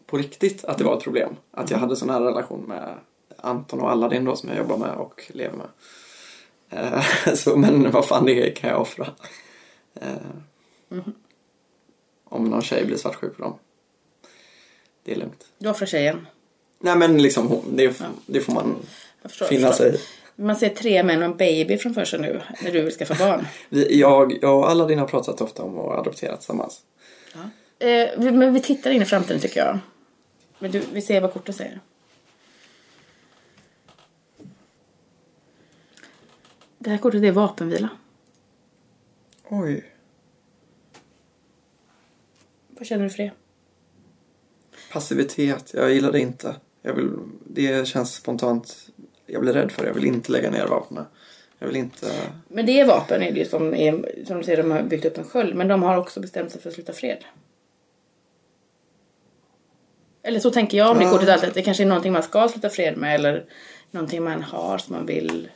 på 0.05 0.17
riktigt 0.17 0.65
att 0.65 0.77
det 0.77 0.83
var 0.83 0.97
ett 0.97 1.03
problem. 1.03 1.35
Att 1.51 1.71
jag 1.71 1.77
hade 1.77 1.95
sån 1.95 2.09
här 2.09 2.21
relation 2.21 2.63
med 2.67 2.93
Anton 3.37 3.79
och 3.81 3.91
Aladdin 3.91 4.25
då 4.25 4.35
som 4.35 4.49
jag 4.49 4.57
jobbar 4.57 4.77
med 4.77 4.95
och 4.95 5.31
lever 5.33 5.57
med. 5.57 5.67
Eh, 6.69 7.03
så, 7.35 7.57
men 7.57 7.91
vad 7.91 8.05
fan 8.05 8.25
det 8.25 8.51
kan 8.51 8.69
jag 8.69 8.81
offra. 8.81 9.07
Eh, 9.95 11.01
Om 12.23 12.49
någon 12.49 12.61
tjej 12.61 12.85
blir 12.85 12.97
svartsjuk 12.97 13.37
på 13.37 13.43
dem. 13.43 13.55
Det 15.03 15.11
är 15.11 15.15
lugnt. 15.15 15.45
Du 15.57 15.69
offrar 15.69 15.87
tjejen. 15.87 16.27
Nej 16.79 16.95
men 16.97 17.21
liksom 17.21 17.61
det, 17.71 18.01
det 18.25 18.41
får 18.41 18.53
man 18.53 18.75
förstår, 19.21 19.45
finna 19.45 19.67
förstår. 19.67 19.85
sig. 19.91 19.99
Man 20.35 20.55
ser 20.55 20.69
tre 20.69 21.03
män 21.03 21.19
och 21.19 21.25
en 21.25 21.37
baby 21.37 21.77
framför 21.77 22.05
sig 22.05 22.19
nu 22.19 22.41
när 22.63 22.71
du 22.71 22.81
vill 22.81 22.93
skaffa 22.93 23.15
barn. 23.15 23.47
Jag, 23.89 24.37
jag 24.41 24.57
och 24.59 24.69
Aladdin 24.69 24.99
har 24.99 25.07
pratat 25.07 25.41
ofta 25.41 25.63
om 25.63 25.79
att 25.79 25.97
adoptera 25.99 26.37
tillsammans. 26.37 26.81
Eh, 27.79 28.09
vi- 28.17 28.31
men 28.31 28.53
vi 28.53 28.59
tittar 28.61 28.91
in 28.91 29.01
i 29.01 29.05
framtiden 29.05 29.41
tycker 29.41 29.59
jag. 29.59 29.79
Men 30.59 30.71
du, 30.71 30.81
vi 30.93 31.01
ser 31.01 31.21
vad 31.21 31.33
kortet 31.33 31.55
säger. 31.55 31.79
Det 36.79 36.89
här 36.89 36.97
kortet 36.97 37.23
är 37.23 37.31
vapenvila. 37.31 37.89
Oj. 39.49 39.85
Vad 42.67 42.87
känner 42.87 43.03
du 43.03 43.09
för 43.09 43.17
det? 43.23 43.31
Passivitet, 44.91 45.71
jag 45.73 45.93
gillar 45.93 46.11
det 46.11 46.19
inte. 46.19 46.55
Jag 46.87 46.93
vill, 46.93 47.09
det 47.45 47.87
känns 47.87 48.13
spontant, 48.15 48.75
jag 49.25 49.41
blir 49.41 49.53
rädd 49.53 49.71
för 49.71 49.81
det. 49.81 49.87
Jag 49.87 49.93
vill 49.95 50.05
inte 50.05 50.31
lägga 50.31 50.51
ner 50.51 50.65
vapnen. 50.67 51.05
Jag 51.59 51.67
vill 51.67 51.75
inte... 51.75 52.07
Men 52.47 52.65
det 52.65 52.79
är 52.79 52.85
vapen 52.85 53.21
är 53.23 53.31
det 53.31 53.39
ju 53.39 53.45
som, 53.45 53.73
är, 53.73 54.25
som 54.27 54.37
du 54.37 54.43
säger, 54.43 54.63
de 54.63 54.71
har 54.71 54.83
byggt 54.83 55.05
upp 55.05 55.17
en 55.17 55.23
sköld. 55.23 55.55
Men 55.55 55.67
de 55.67 55.83
har 55.83 55.97
också 55.97 56.19
bestämt 56.19 56.51
sig 56.51 56.61
för 56.61 56.69
att 56.69 56.75
sluta 56.75 56.93
fred. 56.93 57.17
Eller 60.23 60.39
så 60.39 60.51
tänker 60.51 60.77
jag 60.77 60.91
om 60.91 60.97
det 60.97 61.03
Ja. 61.03 61.11
kortet 61.11 61.29
alltid. 61.29 61.49
Det 61.53 61.61
kanske 61.61 61.83
är 61.83 61.87
någonting 61.87 62.13
man 62.13 62.23
ska 62.23 62.47
sluta 62.47 62.69
fred 62.69 62.97
med. 62.97 63.15
Eller 63.15 63.45
någonting 63.91 64.23
man 64.23 64.43
har 64.43 64.77
som 64.77 64.95
man 64.95 65.05
vill. 65.05 65.49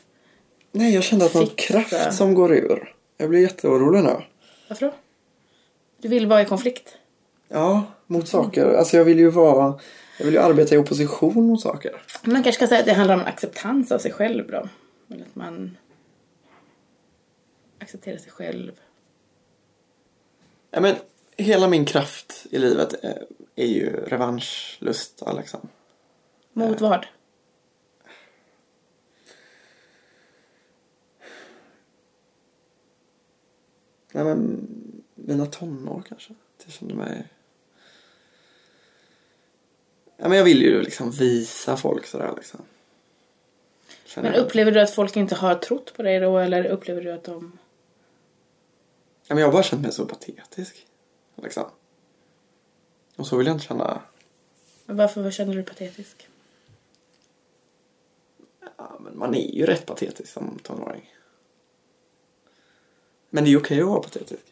Nej, 0.72 0.94
jag 0.94 1.04
kände 1.04 1.26
att 1.26 1.34
någon 1.34 1.48
Fixa. 1.48 1.82
kraft 1.84 2.14
som 2.14 2.34
går 2.34 2.54
ur. 2.54 2.96
Jag 3.18 3.30
blir 3.30 3.40
jätteorolig 3.42 4.04
nu. 4.04 4.16
Varför 4.70 4.86
då? 4.86 4.94
Du 6.02 6.08
vill 6.08 6.28
vara 6.28 6.42
i 6.42 6.46
konflikt. 6.46 6.98
Ja, 7.48 7.84
mot 8.08 8.28
saker. 8.28 8.66
Alltså 8.66 8.98
jag 8.98 9.06
vill 9.06 9.20
ju 9.20 9.30
vara... 9.30 9.80
Jag 10.22 10.26
vill 10.26 10.34
ju 10.34 10.40
arbeta 10.40 10.76
i 10.76 10.78
opposition 10.78 11.48
mot 11.48 11.62
saker. 11.62 12.02
Man 12.24 12.44
kanske 12.44 12.54
ska 12.54 12.68
säga 12.68 12.80
att 12.80 12.86
det 12.86 12.94
handlar 12.94 13.16
om 13.16 13.22
acceptans 13.22 13.92
av 13.92 14.00
sig 14.00 14.12
själv 14.12 14.52
då. 14.52 14.70
Eller 15.10 15.26
att 15.26 15.36
man 15.36 15.78
accepterar 17.80 18.18
sig 18.18 18.32
själv. 18.32 18.72
Ja, 20.72 20.82
men 20.82 20.96
hela 21.38 21.68
min 21.68 21.86
kraft 21.86 22.46
i 22.52 22.58
livet 22.60 22.94
är, 23.04 23.26
är 23.56 23.66
ju 23.66 23.90
revanschlust, 23.90 25.24
liksom. 25.38 25.70
Mot 26.54 26.82
vad? 26.82 27.06
Nej 34.12 34.24
men, 34.24 34.68
mina 35.16 35.46
tonår 35.46 36.04
kanske. 36.10 36.34
Jag 36.66 36.74
kände 36.74 36.94
mig... 36.94 37.28
Ja 40.22 40.30
men 40.30 40.38
jag 40.38 40.46
vill 40.46 40.62
ju 40.62 40.82
liksom 40.82 41.12
visa 41.12 41.78
folk 41.78 42.06
sådär 42.06 42.34
liksom. 42.36 42.60
Känner 44.06 44.32
Men 44.32 44.40
upplever 44.40 44.72
du 44.72 44.82
att 44.82 44.92
folk 44.92 45.16
inte 45.16 45.36
har 45.36 45.56
trott 45.56 45.94
på 45.94 46.04
dig 46.04 46.20
då? 46.20 46.38
Eller 46.38 46.66
upplever 46.66 47.02
du 47.02 47.12
att 47.12 47.24
de... 47.24 47.60
Ja, 49.28 49.36
men 49.36 49.38
jag 49.38 49.48
har 49.48 49.54
bara 49.54 49.64
känt 49.64 49.82
mig 49.82 49.92
så 49.92 50.06
patetisk. 50.06 50.88
Liksom. 51.36 51.64
Och 53.16 53.28
så 53.28 53.38
vill 53.38 53.48
jag 53.48 53.56
inte 53.56 53.66
känna... 53.66 54.02
Men 54.86 54.98
Varför 54.98 55.32
känner 55.32 55.54
du 55.54 55.62
dig 55.62 55.66
patetisk? 55.66 56.28
Ja, 58.78 59.00
men 59.00 59.18
man 59.18 59.36
är 59.36 59.56
ju 59.56 59.66
rätt 59.66 59.86
patetisk 59.86 60.34
som 60.34 60.60
tonåring. 60.64 61.14
Men 63.30 63.44
det 63.44 63.50
är 63.50 63.52
ju 63.52 63.58
okej 63.58 63.82
att 63.82 63.88
vara 63.88 64.02
patetisk. 64.02 64.44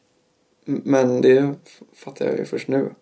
Men 0.65 1.21
det 1.21 1.55
fattar 1.93 2.25
jag 2.25 2.37
ju 2.37 2.45
först 2.45 2.67
nu. 2.67 2.93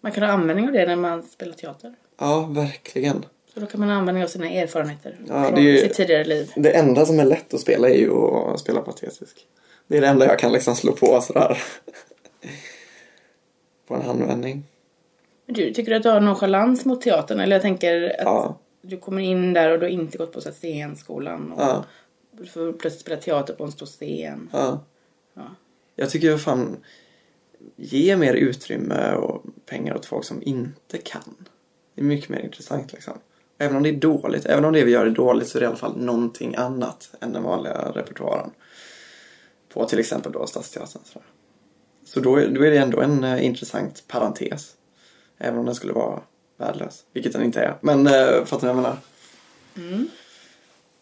Man 0.00 0.12
kan 0.12 0.22
ha 0.22 0.30
användning 0.30 0.66
av 0.66 0.72
det 0.72 0.86
när 0.86 0.96
man 0.96 1.22
spelar 1.22 1.52
teater. 1.52 1.94
Ja, 2.18 2.46
verkligen. 2.50 3.24
Så 3.54 3.60
då 3.60 3.66
kan 3.66 3.80
man 3.80 3.88
ha 3.88 3.96
användning 3.96 4.24
av 4.24 4.28
sina 4.28 4.50
erfarenheter 4.50 5.18
Ja, 5.28 5.44
från 5.48 5.62
ju- 5.62 5.78
sitt 5.78 5.94
tidigare 5.94 6.24
liv. 6.24 6.52
Det 6.56 6.70
enda 6.76 7.06
som 7.06 7.20
är 7.20 7.24
lätt 7.24 7.54
att 7.54 7.60
spela 7.60 7.88
är 7.88 7.98
ju 7.98 8.12
att 8.14 8.60
spela 8.60 8.80
patetisk. 8.80 9.46
Det 9.86 9.96
är 9.96 10.00
det 10.00 10.06
enda 10.06 10.26
jag 10.26 10.38
kan 10.38 10.52
liksom 10.52 10.76
slå 10.76 10.92
på 10.92 11.20
sådär. 11.20 11.62
på 13.86 13.94
en 13.94 14.02
handvändning. 14.02 14.64
Men 15.46 15.54
du, 15.54 15.72
tycker 15.74 15.90
du 15.90 15.96
att 15.96 16.02
du 16.02 16.08
har 16.08 16.20
nonchalans 16.20 16.84
mot 16.84 17.02
teatern? 17.02 17.40
Eller 17.40 17.56
jag 17.56 17.62
tänker 17.62 18.02
att 18.04 18.14
Ja. 18.24 18.58
du 18.82 18.96
kommer 18.96 19.22
in 19.22 19.52
där 19.52 19.70
och 19.70 19.78
du 19.78 19.84
har 19.86 19.90
inte 19.90 20.18
gått 20.18 20.32
på 20.32 20.40
så 20.40 20.52
scenskolan. 20.52 21.52
Och 21.52 21.62
Ja. 21.62 21.84
Du 22.32 22.46
får 22.46 22.72
plötsligt 22.72 23.00
spela 23.00 23.16
teater 23.20 23.54
på 23.54 23.64
en 23.64 23.72
stor 23.72 23.86
scen. 23.86 24.48
Ja. 24.52 24.84
Ja. 25.34 25.42
Jag 25.96 26.10
tycker 26.10 26.36
fan 26.36 26.76
ge 27.76 28.16
mer 28.16 28.34
utrymme 28.34 29.14
och 29.14 29.42
pengar 29.70 29.96
åt 29.96 30.06
folk 30.06 30.24
som 30.24 30.42
inte 30.42 30.98
kan. 30.98 31.34
Det 31.94 32.00
är 32.00 32.04
mycket 32.04 32.28
mer 32.28 32.38
intressant 32.38 32.92
liksom. 32.92 33.14
Även 33.58 33.76
om 33.76 33.82
det 33.82 33.88
är 33.88 33.96
dåligt, 33.96 34.46
även 34.46 34.64
om 34.64 34.72
det 34.72 34.84
vi 34.84 34.90
gör 34.90 35.06
är 35.06 35.10
dåligt 35.10 35.48
så 35.48 35.58
är 35.58 35.60
det 35.60 35.64
i 35.64 35.68
alla 35.68 35.76
fall 35.76 35.96
någonting 35.96 36.54
annat 36.56 37.10
än 37.20 37.32
den 37.32 37.42
vanliga 37.42 37.92
repertoaren. 37.94 38.50
På 39.72 39.84
till 39.84 39.98
exempel 39.98 40.32
då 40.32 40.46
Stadsteatern. 40.46 41.02
Så, 41.04 41.20
så 42.04 42.20
då, 42.20 42.36
är, 42.36 42.48
då 42.48 42.64
är 42.64 42.70
det 42.70 42.76
ändå 42.76 43.00
en 43.00 43.24
uh, 43.24 43.44
intressant 43.44 44.04
parentes. 44.08 44.74
Även 45.38 45.58
om 45.58 45.66
den 45.66 45.74
skulle 45.74 45.92
vara 45.92 46.20
värdelös, 46.56 47.04
vilket 47.12 47.32
den 47.32 47.42
inte 47.42 47.60
är. 47.60 47.76
Men 47.80 48.06
uh, 48.06 48.44
fattar 48.44 48.66
ni 48.66 48.74
vad 48.74 48.76
jag 48.76 48.76
menar? 48.76 48.96
Mm. 49.76 50.08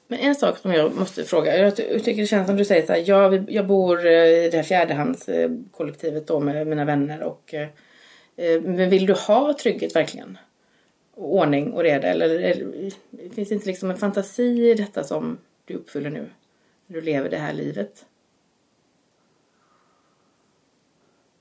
Men 0.08 0.18
en 0.18 0.34
sak 0.34 0.58
som 0.58 0.72
jag 0.72 0.94
måste 0.94 1.24
fråga. 1.24 1.58
Jag 1.58 1.76
tycker 1.76 2.16
det 2.16 2.26
känns 2.26 2.46
som 2.46 2.56
du 2.56 2.64
säger 2.64 2.86
så 2.86 2.92
här. 2.92 3.04
Jag, 3.06 3.50
jag 3.50 3.66
bor 3.66 4.06
eh, 4.06 4.12
i 4.12 4.48
det 4.50 4.56
här 4.56 4.64
fjärdehandskollektivet 4.64 6.26
då 6.26 6.40
med 6.40 6.66
mina 6.66 6.84
vänner. 6.84 7.22
Och, 7.22 7.54
men 8.62 8.90
vill 8.90 9.06
du 9.06 9.12
ha 9.12 9.54
trygghet 9.58 9.96
verkligen? 9.96 10.38
Ordning 11.14 11.72
och 11.72 11.82
reda? 11.82 12.08
Eller, 12.08 12.28
eller 12.28 12.90
finns 13.34 13.48
det 13.48 13.54
inte 13.54 13.66
liksom 13.66 13.90
en 13.90 13.98
fantasi 13.98 14.70
i 14.70 14.74
detta 14.74 15.04
som 15.04 15.38
du 15.64 15.74
uppfyller 15.74 16.10
nu? 16.10 16.30
När 16.86 16.94
du 16.94 17.00
lever 17.00 17.30
det 17.30 17.36
här 17.36 17.52
livet? 17.52 18.04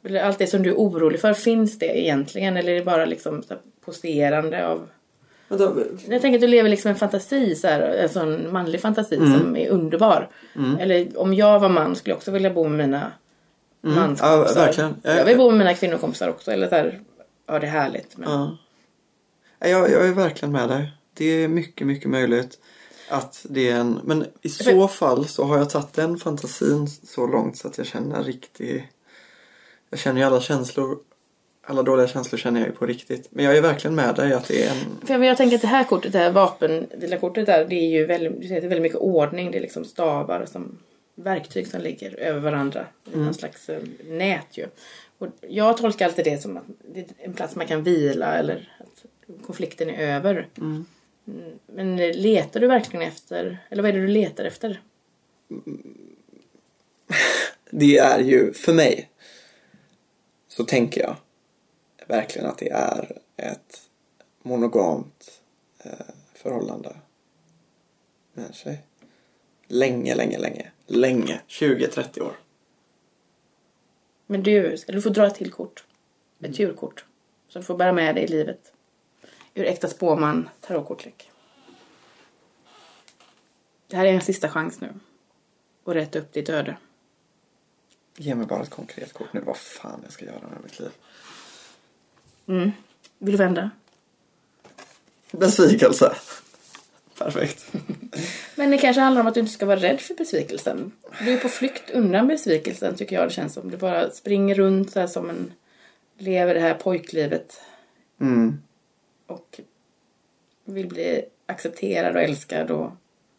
Eller 0.04 0.22
allt 0.22 0.40
det 0.40 0.48
som 0.48 0.64
du 0.64 0.70
är 0.70 0.76
orolig 0.76 1.22
för, 1.22 1.34
finns 1.34 1.80
det 1.80 2.00
egentligen? 2.00 2.58
Eller 2.58 2.72
är 2.72 2.76
det 2.76 2.86
bara 2.86 3.06
liksom 3.06 3.44
poserande 3.86 4.68
av 4.68 4.90
Vänta, 5.50 5.74
jag 6.08 6.22
tänker 6.22 6.38
att 6.38 6.42
du 6.42 6.48
lever 6.48 6.70
liksom 6.70 6.90
en 6.90 6.96
fantasi, 6.96 7.56
så 7.56 7.68
här, 7.68 7.82
en 7.82 8.10
sån 8.10 8.52
manlig 8.54 8.82
fantasi 8.82 9.16
som 9.16 9.56
är 9.56 9.70
underbar. 9.70 10.30
Eller 10.80 11.20
om 11.20 11.34
jag 11.34 11.60
var 11.60 11.70
man 11.70 11.96
skulle 11.96 12.12
jag 12.12 12.18
också 12.18 12.32
vilja 12.32 12.50
bo 12.50 12.68
med 12.68 12.88
mina 12.88 13.12
manskompisar. 13.82 14.60
Ja, 14.60 14.66
verkligen. 14.66 14.96
Ja, 15.04 15.14
Jag 15.14 15.26
vill 15.26 15.38
bo 15.38 15.50
med 15.50 15.58
mina 15.58 15.74
kvinnokompisar 15.74 16.30
också. 16.30 16.52
Eller 16.52 16.72
här, 16.72 17.00
ja 17.48 17.60
det 17.60 17.68
är 17.68 17.72
härligt. 17.72 18.18
Men... 18.18 18.30
Ja. 18.30 18.58
Jag, 19.60 19.92
jag 19.92 20.08
är 20.08 20.14
verkligen 20.14 20.52
med 20.52 20.70
dig. 20.70 20.92
Det 21.14 21.26
är 21.26 21.48
mycket, 21.48 21.88
mycket 21.88 22.10
möjligt 22.10 22.60
att 23.10 23.46
det 23.50 23.70
är 23.70 23.76
en... 23.76 24.00
Men 24.04 24.26
i 24.42 24.50
så 24.50 24.88
fall 24.88 25.28
så 25.28 25.44
har 25.44 25.58
jag 25.58 25.70
tagit 25.70 25.94
den 25.94 26.18
fantasin 26.18 26.88
så 26.88 27.28
långt 27.28 27.58
så 27.58 27.68
att 27.68 27.78
jag 27.78 27.88
känner 27.88 28.24
riktig... 28.24 28.92
Jag 29.90 30.00
känner 30.00 30.22
ju 30.22 30.28
alla 30.28 30.42
känslor. 30.42 30.98
Alla 31.70 31.84
dåliga 31.84 32.08
känslor 32.08 32.40
känner 32.40 32.60
jag 32.60 32.70
ju 32.70 32.76
på 32.76 32.86
riktigt. 32.86 33.28
Men 33.32 33.46
jag 33.46 33.58
är 33.58 33.62
verkligen 33.62 33.96
med 33.96 34.16
dig 34.16 34.34
att 34.34 34.48
det 34.48 34.66
är 34.66 34.72
en... 34.72 35.08
För 35.08 35.14
jag, 35.14 35.26
jag 35.26 35.38
tänker 35.38 35.56
att 35.56 35.62
det 35.62 35.68
här 35.68 35.84
kortet, 35.84 36.12
det 36.12 36.20
här 36.20 36.32
vapenvilakortet 36.32 37.46
där, 37.46 37.66
det 37.66 37.76
är 37.76 37.90
ju 37.90 38.06
väldigt, 38.06 38.42
det 38.42 38.56
är 38.56 38.62
väldigt 38.62 38.82
mycket 38.82 38.98
ordning. 38.98 39.52
Det 39.52 39.58
är 39.58 39.62
liksom 39.62 39.86
stavar 39.86 40.46
som 40.46 40.78
verktyg 41.18 41.68
som 41.68 41.82
ligger 41.82 42.20
över 42.20 42.40
varandra 42.40 42.88
i 43.14 43.18
någon 43.18 43.34
slags 43.34 43.70
eh, 43.70 43.84
nät 44.04 44.58
ju. 44.58 44.68
Och 45.18 45.28
jag 45.42 45.78
tolkar 45.78 46.06
alltid 46.06 46.26
det 46.26 46.42
som 46.42 46.58
att 46.58 46.64
det 46.94 47.00
är 47.00 47.08
en 47.18 47.34
plats 47.34 47.56
man 47.56 47.68
kan 47.68 47.84
vila 47.84 48.34
eller 48.34 48.74
att 48.80 49.06
konflikten 49.46 49.90
är 49.90 50.16
över. 50.16 50.48
Mm, 50.58 50.86
Men 51.66 51.98
letar 51.98 52.60
du 52.60 52.68
verkligen 52.68 53.08
efter, 53.08 53.58
eller 53.70 53.84
vad 53.84 53.90
är 53.90 53.94
det 53.94 54.06
du 54.06 54.08
letar 54.08 54.46
efter? 54.46 54.82
Det 57.70 57.98
är 57.98 58.20
ju, 58.20 58.54
för 58.54 58.74
mig, 58.74 59.10
så 60.48 60.64
tänker 60.64 61.02
jag 61.02 61.16
verkligen 62.08 62.48
att 62.48 62.58
det 62.58 62.70
är 62.70 63.22
ett 63.36 63.82
monogamt 64.42 65.42
eh, 65.84 65.92
förhållande 66.34 66.96
med 68.34 68.56
tjej. 68.56 68.87
Länge, 69.68 70.16
länge, 70.16 70.38
länge. 70.38 70.72
Länge. 70.86 71.42
20-30 71.48 72.22
år. 72.22 72.40
Men 74.26 74.44
du, 74.44 74.78
du 74.88 75.02
få 75.02 75.10
dra 75.10 75.28
ett 75.28 75.36
till 75.36 75.52
kort. 75.52 75.84
Ett 76.40 76.60
djurkort. 76.60 77.06
Som 77.48 77.62
du 77.62 77.66
får 77.66 77.78
bära 77.78 77.94
med 77.94 78.16
dig 78.16 78.24
i 78.24 78.28
livet. 78.28 78.74
Ur 79.54 79.66
Äkta 79.66 79.88
Spåman 79.88 80.50
tarotkortlek. 80.62 81.32
Det 83.88 83.96
här 83.96 84.06
är 84.06 84.14
en 84.14 84.22
sista 84.22 84.50
chans 84.50 84.82
nu. 84.82 84.90
Och 85.84 85.94
rätta 85.94 86.20
upp 86.20 86.34
ditt 86.34 86.50
öde. 86.50 86.78
Ge 88.18 88.36
mig 88.36 88.48
bara 88.48 88.64
ett 88.64 88.70
konkret 88.70 89.14
kort 89.14 89.34
nu. 89.34 89.42
Vad 89.42 89.58
fan 89.58 90.00
jag 90.04 90.12
ska 90.12 90.26
göra 90.26 90.40
med 90.40 90.64
mitt 90.64 90.80
liv. 90.80 90.92
Mm. 92.48 92.72
Vill 93.18 93.32
du 93.32 93.38
vända? 93.38 93.72
Besvikelse. 95.32 96.16
Perfekt. 97.18 97.72
Men 98.58 98.72
det 98.72 98.78
kanske 98.78 99.02
handlar 99.02 99.22
om 99.22 99.28
att 99.28 99.34
du 99.34 99.40
inte 99.40 99.54
ska 99.54 99.66
vara 99.66 99.80
rädd 99.80 100.00
för 100.00 100.16
besvikelsen. 100.16 100.92
Du 101.26 101.34
är 101.34 101.38
på 101.38 101.50
flykt 101.50 101.90
undan 101.90 102.28
besvikelsen 102.28 102.96
tycker 102.96 103.16
jag 103.16 103.28
det 103.28 103.34
känns 103.34 103.54
som. 103.54 103.72
Du 103.72 103.78
bara 103.78 104.12
springer 104.12 104.56
runt 104.56 104.92
så 104.92 105.00
här 105.00 105.08
som 105.08 105.30
en... 105.30 105.54
Lever 106.18 106.54
det 106.54 106.60
här 106.60 106.74
pojklivet. 106.74 107.62
Mm. 108.22 108.62
Och 109.28 109.60
vill 110.66 110.88
bli 110.88 111.26
accepterad 111.46 112.16
och 112.16 112.22
älskad 112.22 112.72
och 112.72 112.92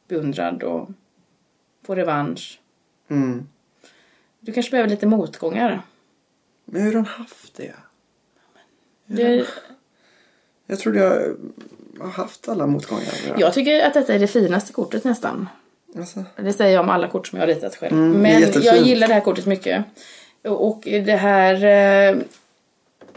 beundrad 0.08 0.62
och 0.62 0.88
få 1.82 1.94
revansch. 1.94 2.60
Mm. 3.08 3.48
Du 4.40 4.52
kanske 4.52 4.70
behöver 4.70 4.90
lite 4.90 5.06
motgångar. 5.06 5.82
Men 6.64 6.82
hur 6.82 6.92
har 6.92 6.96
hon 6.96 7.06
haft 7.06 7.54
det? 7.54 7.74
Det, 9.06 9.46
Jag 10.66 10.78
trodde 10.78 10.98
jag 10.98 11.36
har 12.00 12.08
haft 12.08 12.48
alla 12.48 12.66
motgångar. 12.66 13.04
jag 13.36 13.54
tycker 13.54 13.86
att 13.86 13.94
detta 13.94 14.14
är 14.14 14.18
det 14.18 14.26
finaste 14.26 14.72
kortet 14.72 15.04
nästan. 15.04 15.48
Alltså, 15.98 16.24
Det 16.36 16.52
säger 16.52 16.74
jag 16.74 16.82
om 16.82 16.90
alla 16.90 17.08
kort 17.08 17.26
som 17.26 17.38
jag 17.38 17.46
har 17.46 17.54
ritat 17.54 17.76
själv. 17.76 17.92
Mm, 17.92 18.10
Men 18.22 18.52
jag 18.62 18.76
gillar 18.82 19.08
det 19.08 19.14
här 19.14 19.20
kortet 19.20 19.46
mycket. 19.46 19.84
Och 20.42 20.80
det 20.84 21.16
här... 21.16 21.54
eh, 21.54 22.18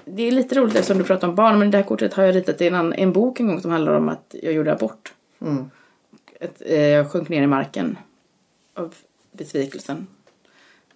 Det 0.05 0.23
är 0.27 0.31
lite 0.31 0.55
roligt 0.55 0.75
eftersom 0.75 0.97
du 0.97 1.03
pratar 1.03 1.27
om 1.27 1.35
barn, 1.35 1.59
men 1.59 1.71
det 1.71 1.77
här 1.77 1.83
kortet 1.85 2.13
har 2.13 2.23
jag 2.23 2.35
ritat 2.35 2.61
i 2.61 2.67
en, 2.67 2.93
en 2.93 3.13
bok 3.13 3.39
en 3.39 3.47
gång 3.47 3.61
som 3.61 3.71
handlar 3.71 3.93
om 3.93 4.09
att 4.09 4.35
jag 4.41 4.53
gjorde 4.53 4.71
abort. 4.73 5.13
mm. 5.41 5.69
Att, 6.41 6.61
eh, 6.65 6.79
jag 6.81 7.11
sjönk 7.11 7.29
ner 7.29 7.41
i 7.41 7.47
marken 7.47 7.97
av 8.73 8.93
besvikelsen. 9.31 10.07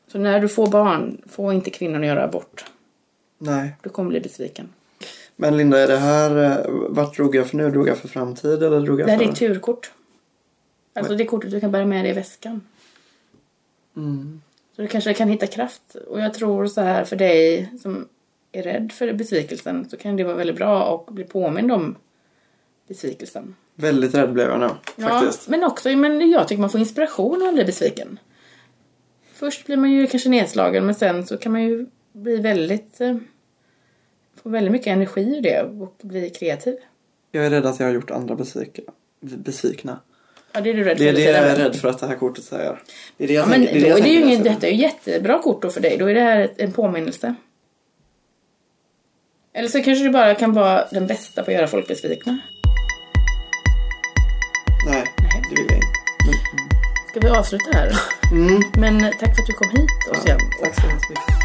Så 0.08 0.17
när 0.17 0.39
du 0.39 0.48
får 0.50 0.67
barn, 0.67 1.21
få 1.30 1.54
inte 1.54 1.69
kvinnan 1.69 2.02
att 2.02 2.08
göra 2.08 2.24
abort. 2.24 2.65
Nej. 3.38 3.76
Du 3.82 3.89
kommer 3.89 4.10
bli 4.10 4.19
besviken. 4.19 4.69
Men 5.36 5.58
Linda, 5.58 5.80
är 5.80 5.88
det 5.88 5.98
här... 5.98 6.43
eh, 6.43 6.71
Vart 6.89 7.15
drog 7.15 7.36
jag 7.36 7.48
för 7.48 7.58
nu? 7.58 7.69
Drog 7.71 7.88
jag 7.88 7.98
för 7.98 8.08
framtid 8.08 8.63
eller 8.63 8.80
drog 8.80 9.00
jag 9.00 9.08
Det 9.08 9.12
här 9.12 9.21
är 9.21 9.28
för... 9.28 9.34
turkort. 9.34 9.91
Alltså 10.93 11.15
det 11.15 11.26
kortet 11.26 11.52
du 11.52 11.60
kan 11.60 11.71
bära 11.71 11.86
med 11.86 12.06
dig 12.06 12.12
i 12.12 12.15
väskan. 12.15 12.62
Mm. 13.98 14.41
Så 14.76 14.82
du 14.82 14.88
kanske 14.88 15.13
kan 15.13 15.30
hitta 15.30 15.48
kraft. 15.48 15.95
Och 16.08 16.21
jag 16.21 16.34
tror 16.34 16.67
så 16.67 16.82
här 16.82 17.04
för 17.04 17.15
dig 17.15 17.71
som 17.82 18.08
är 18.52 18.63
rädd 18.63 18.91
för 18.91 19.13
besvikelsen 19.13 19.89
så 19.89 19.98
kan 19.98 20.15
det 20.15 20.24
vara 20.24 20.36
väldigt 20.36 20.56
bra 20.56 20.95
att 20.95 21.13
bli 21.13 21.24
påmind 21.24 21.71
om 21.71 21.95
besvikelsen. 22.88 23.56
Väldigt 23.76 24.15
rädd 24.15 24.34
blev 24.34 24.50
jag 24.50 24.60
nu, 24.60 24.67
faktiskt. 25.04 25.43
Ja, 25.48 25.52
men 25.52 25.63
också, 25.63 25.89
men 25.89 26.30
jag 26.32 26.48
tycker 26.48 26.62
man 26.62 26.69
får 26.69 26.80
inspiration 26.80 27.41
av 27.41 27.48
att 27.48 27.54
bli 27.54 27.65
besviken. 27.65 28.19
Först 29.34 29.65
blir 29.65 29.78
man 29.78 29.91
ju 29.91 30.08
kanske 30.08 30.30
nedslagen 30.30 30.86
men 30.86 30.95
sen 30.95 31.26
så 31.26 31.38
kan 31.38 31.52
man 31.52 31.63
ju 31.63 31.86
bli 32.13 32.38
väldigt... 32.38 33.00
Eh, 34.36 34.41
få 34.43 34.50
väldigt 34.50 34.71
mycket 34.71 34.88
energi 34.88 35.21
ur 35.38 35.41
det 35.41 35.62
och 35.62 35.95
bli 36.02 36.30
kreativ. 36.30 36.76
Jag 37.32 37.45
är 37.45 37.50
rädd 37.50 37.65
att 37.65 37.80
jag 37.80 37.88
har 37.88 37.93
gjort 37.93 38.12
andra 38.12 38.36
besvikna. 38.36 38.84
besvikna. 39.21 40.00
Ja, 40.52 40.62
det 40.62 40.69
är 40.69 40.74
du 40.74 40.84
rädd 40.84 40.98
Det 40.98 41.04
är 41.10 41.13
för. 41.13 41.19
det 41.19 41.24
jag 41.32 41.36
är 41.36 41.56
rädd 41.56 41.76
för 41.76 41.88
att 41.88 42.00
det 42.00 42.08
här 42.08 42.15
kortet 42.15 42.43
säger. 42.43 42.82
Det 43.17 43.24
är 43.24 43.28
det 43.28 43.34
jag 43.34 43.43
Ja, 43.45 43.48
men 43.50 43.65
tänker- 43.65 43.82
då 43.82 43.88
jag 43.88 44.00
är 44.00 44.04
det 44.04 44.10
ju 44.10 44.26
läsa. 44.26 44.43
detta 44.43 44.67
är 44.67 44.71
ju 44.71 44.78
jättebra 44.78 45.41
kort 45.41 45.62
då 45.62 45.69
för 45.69 45.82
dig. 45.82 45.98
Då 45.98 46.06
är 46.10 46.13
det 46.13 46.21
här 46.21 46.52
en 46.58 46.71
påminnelse. 46.71 47.36
Eller 49.54 49.67
så 49.69 49.84
kanske 49.84 50.04
du 50.04 50.10
bara 50.10 50.36
kan 50.36 50.54
vara 50.54 50.88
den 50.91 51.08
bästa 51.08 51.43
på 51.43 51.52
att 51.52 51.56
göra 51.58 51.67
folk 51.67 51.88
besvikna. 51.88 52.39
Nej, 54.89 55.04
det 55.50 55.56
vill 55.62 55.65
jag 55.69 55.78
inte. 55.78 56.39
Ska 57.10 57.19
vi 57.19 57.28
avsluta 57.30 57.71
här? 57.74 57.91
Mm. 58.32 58.62
Men 58.78 59.00
tack 59.19 59.36
för 59.36 59.41
att 59.41 59.48
du 59.48 59.54
kom 59.54 59.69
hit 59.69 59.89
Ossian. 60.12 60.39
Tack 60.62 60.76
så 60.76 60.82
hemskt 60.82 61.10
mycket. 61.10 61.45